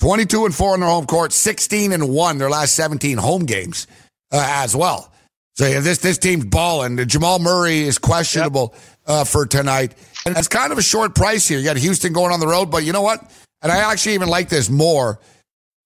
[0.00, 3.86] 22 and 4 on their home court, 16 and 1 their last 17 home games
[4.32, 5.11] uh, as well.
[5.54, 6.96] So yeah, this this team's balling.
[7.06, 8.74] Jamal Murray is questionable
[9.06, 9.94] uh, for tonight,
[10.24, 11.58] and it's kind of a short price here.
[11.58, 13.20] You got Houston going on the road, but you know what?
[13.60, 15.20] And I actually even like this more,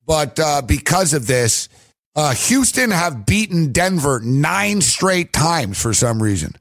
[0.07, 1.69] but uh, because of this,
[2.15, 6.55] uh, Houston have beaten Denver nine straight times for some reason.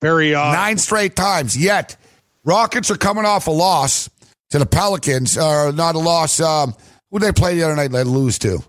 [0.00, 1.56] Very uh, Nine straight times.
[1.56, 1.96] Yet,
[2.44, 4.08] Rockets are coming off a loss
[4.50, 6.40] to the Pelicans, or not a loss.
[6.40, 6.74] Um,
[7.10, 7.90] who did they play the other night?
[7.90, 8.62] They lose to.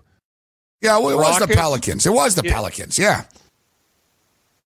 [0.82, 2.04] Yeah, well, it was the Pelicans.
[2.06, 2.52] It was the Yeah.
[2.52, 2.98] Pelicans.
[2.98, 3.24] Yeah,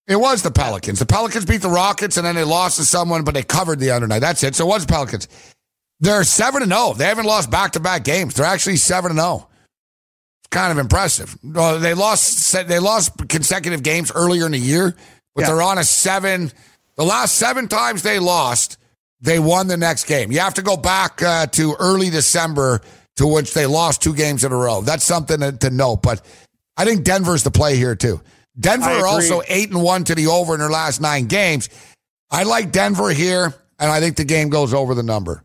[0.08, 0.98] it was the Pelicans.
[0.98, 3.90] The Pelicans beat the Rockets, and then they lost to someone, but they covered the
[3.90, 4.20] other night.
[4.20, 4.54] That's it.
[4.56, 5.28] So it was the Pelicans.
[6.00, 6.94] They're seven and zero.
[6.94, 8.34] They haven't lost back to back games.
[8.34, 9.48] They're actually seven and zero.
[10.40, 11.36] It's kind of impressive.
[11.54, 12.52] Uh, they lost.
[12.66, 14.94] They lost consecutive games earlier in the year,
[15.34, 15.46] but Yeah.
[15.48, 16.52] they're on a seven.
[16.96, 18.78] The last seven times they lost,
[19.20, 20.30] they won the next game.
[20.32, 22.80] You have to go back uh, to early December
[23.16, 24.80] to which they lost two games in a row.
[24.80, 26.02] That's something to, to note.
[26.02, 26.24] But
[26.76, 28.20] I think Denver's the play here too.
[28.58, 31.68] Denver are also eight and one to the over in their last nine games.
[32.30, 35.42] I like Denver here, and I think the game goes over the number.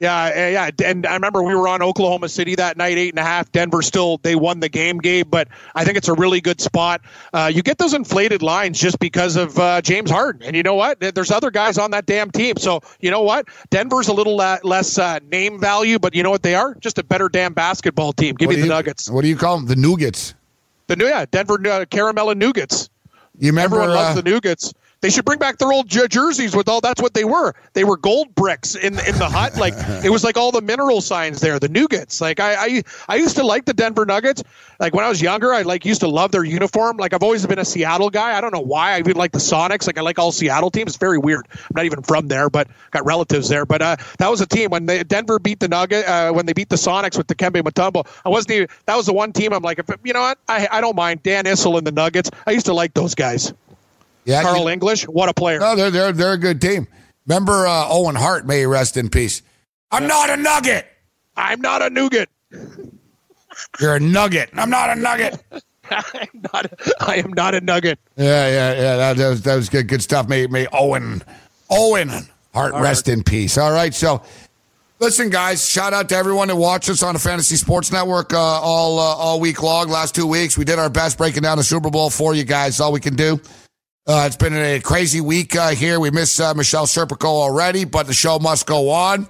[0.00, 3.24] Yeah, yeah, and I remember we were on Oklahoma City that night, eight and a
[3.24, 3.50] half.
[3.50, 7.00] Denver still they won the game, Gabe, but I think it's a really good spot.
[7.32, 10.76] Uh, you get those inflated lines just because of uh, James Harden, and you know
[10.76, 11.00] what?
[11.00, 12.58] There's other guys on that damn team.
[12.58, 13.48] So you know what?
[13.70, 16.74] Denver's a little uh, less uh, name value, but you know what they are?
[16.76, 18.36] Just a better damn basketball team.
[18.36, 19.10] Give What me the you- Nuggets.
[19.10, 19.66] What do you call them?
[19.66, 20.34] The Nougats.
[20.86, 22.88] The new yeah, Denver uh, caramel and nougats.
[23.38, 23.76] You remember?
[23.80, 24.72] Everyone loves uh, the nougats.
[25.00, 26.80] They should bring back their old jerseys with all.
[26.80, 27.54] That's what they were.
[27.72, 29.56] They were gold bricks in in the hut.
[29.56, 29.74] Like
[30.04, 31.60] it was like all the mineral signs there.
[31.60, 32.20] The nougats.
[32.20, 34.42] Like I, I I used to like the Denver Nuggets.
[34.80, 36.96] Like when I was younger, I like used to love their uniform.
[36.96, 38.36] Like I've always been a Seattle guy.
[38.36, 38.94] I don't know why.
[38.94, 39.86] I even like the Sonics.
[39.86, 40.88] Like I like all Seattle teams.
[40.88, 41.46] It's very weird.
[41.52, 43.66] I'm not even from there, but got relatives there.
[43.66, 46.06] But uh, that was a team when they, Denver beat the Nugget.
[46.06, 48.04] Uh, when they beat the Sonics with Dikembe Mutombo.
[48.24, 48.68] I wasn't even.
[48.86, 49.52] That was the one team.
[49.52, 50.38] I'm like, if, you know what?
[50.48, 52.30] I I don't mind Dan Issel and the Nuggets.
[52.46, 53.52] I used to like those guys.
[54.24, 55.58] Yeah, Carl you- English, what a player.
[55.58, 56.86] No, they're they're they're a good team.
[57.26, 58.46] Remember uh, Owen Hart?
[58.46, 59.42] May he rest in peace.
[59.90, 60.86] I'm not a nugget.
[61.36, 62.28] I'm not a nougat.
[63.80, 64.50] You're a nugget.
[64.54, 65.42] I'm not a nugget.
[65.90, 66.72] I'm not.
[67.00, 67.98] I am not a nugget.
[68.16, 68.96] Yeah, yeah, yeah.
[68.96, 69.88] That, that was that was good.
[69.88, 70.28] Good stuff.
[70.28, 71.22] May may Owen
[71.70, 72.10] Owen
[72.54, 73.56] Hart rest in peace.
[73.56, 73.94] All right.
[73.94, 74.22] So,
[74.98, 75.66] listen, guys.
[75.66, 79.02] Shout out to everyone that watched us on the Fantasy Sports Network uh, all uh,
[79.02, 79.88] all week long.
[79.88, 82.80] Last two weeks, we did our best breaking down the Super Bowl for you guys.
[82.80, 83.40] All we can do.
[84.08, 86.00] Uh, it's been a crazy week uh, here.
[86.00, 89.28] We miss uh, Michelle Serpico already, but the show must go on.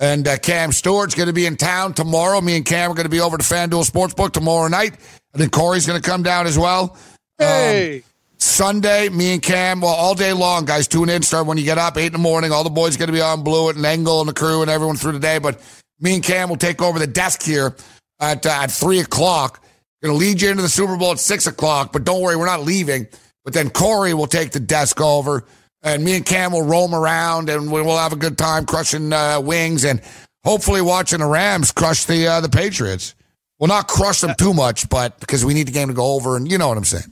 [0.00, 2.38] And uh, Cam Stewart's going to be in town tomorrow.
[2.42, 4.98] Me and Cam are going to be over to FanDuel Sportsbook tomorrow night.
[5.34, 6.94] I think Corey's going to come down as well.
[7.38, 8.02] Hey,
[8.36, 11.22] Sunday, me and Cam, well, all day long, guys, tune in.
[11.22, 12.52] Start when you get up, 8 in the morning.
[12.52, 14.96] All the boys going to be on Blue and Engel and the crew and everyone
[14.96, 15.38] through the day.
[15.38, 15.58] But
[16.00, 17.74] me and Cam will take over the desk here
[18.20, 19.64] at, uh, at 3 o'clock.
[20.02, 21.94] Going to lead you into the Super Bowl at 6 o'clock.
[21.94, 23.08] But don't worry, we're not leaving.
[23.48, 25.42] But then Corey will take the desk over.
[25.82, 29.10] And me and Cam will roam around and we- we'll have a good time crushing
[29.10, 30.02] uh, wings and
[30.44, 33.14] hopefully watching the Rams crush the uh, the Patriots.
[33.58, 36.36] Well, not crush them too much, but because we need the game to go over.
[36.36, 37.10] And you know what I'm saying.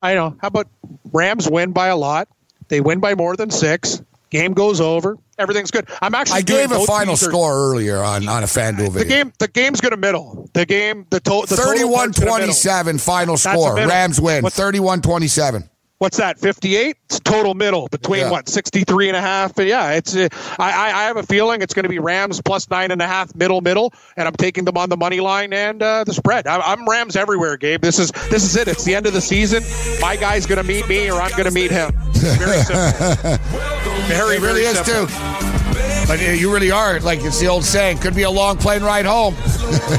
[0.00, 0.34] I know.
[0.40, 0.68] How about
[1.12, 2.28] Rams win by a lot?
[2.68, 4.00] They win by more than six.
[4.30, 5.16] Game goes over.
[5.38, 5.88] Everything's good.
[6.02, 6.38] I'm actually.
[6.38, 8.98] I gave a final score earlier on, on a FanDuel video.
[8.98, 9.32] The game.
[9.38, 10.48] The game's going to middle.
[10.52, 11.06] The game.
[11.10, 12.46] The, to, the total 31 part's gonna middle.
[12.46, 13.76] 27 final score.
[13.76, 14.42] Rams win.
[14.42, 15.68] What's- 31 27.
[15.98, 16.38] What's that?
[16.38, 16.94] 58.
[17.06, 18.30] It's total middle between Yeah.
[18.30, 19.56] what 63 and a half.
[19.58, 20.14] And yeah, it's.
[20.14, 20.28] Uh,
[20.58, 23.34] I, I have a feeling it's going to be Rams plus nine and a half
[23.34, 26.46] middle middle, and I'm taking them on the money line and uh, the spread.
[26.46, 27.80] I, I'm Rams everywhere, Gabe.
[27.80, 28.68] This is this is it.
[28.68, 29.62] It's the end of the season.
[30.00, 31.90] My guy's going to meet me, or I'm going to meet him.
[32.12, 33.38] Very simple.
[34.06, 35.06] Very It really is, simple.
[35.06, 36.06] too.
[36.06, 37.00] But you really are.
[37.00, 39.34] Like it's the old saying, could be a long plane ride home.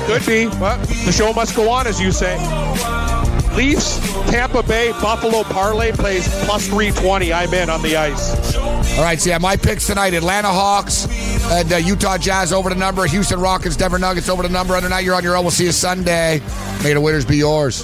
[0.07, 2.37] Could be, but the show must go on, as you say.
[3.57, 3.97] Leafs,
[4.29, 7.33] Tampa Bay, Buffalo parlay plays plus 320.
[7.33, 8.55] I'm in on the ice.
[8.55, 11.07] All right, so yeah, my picks tonight Atlanta Hawks
[11.51, 14.75] and uh, Utah Jazz over the number, Houston Rockets, Denver Nuggets over the number.
[14.75, 15.43] Other night, you're on your own.
[15.43, 16.39] We'll see you Sunday.
[16.83, 17.83] May the winners be yours.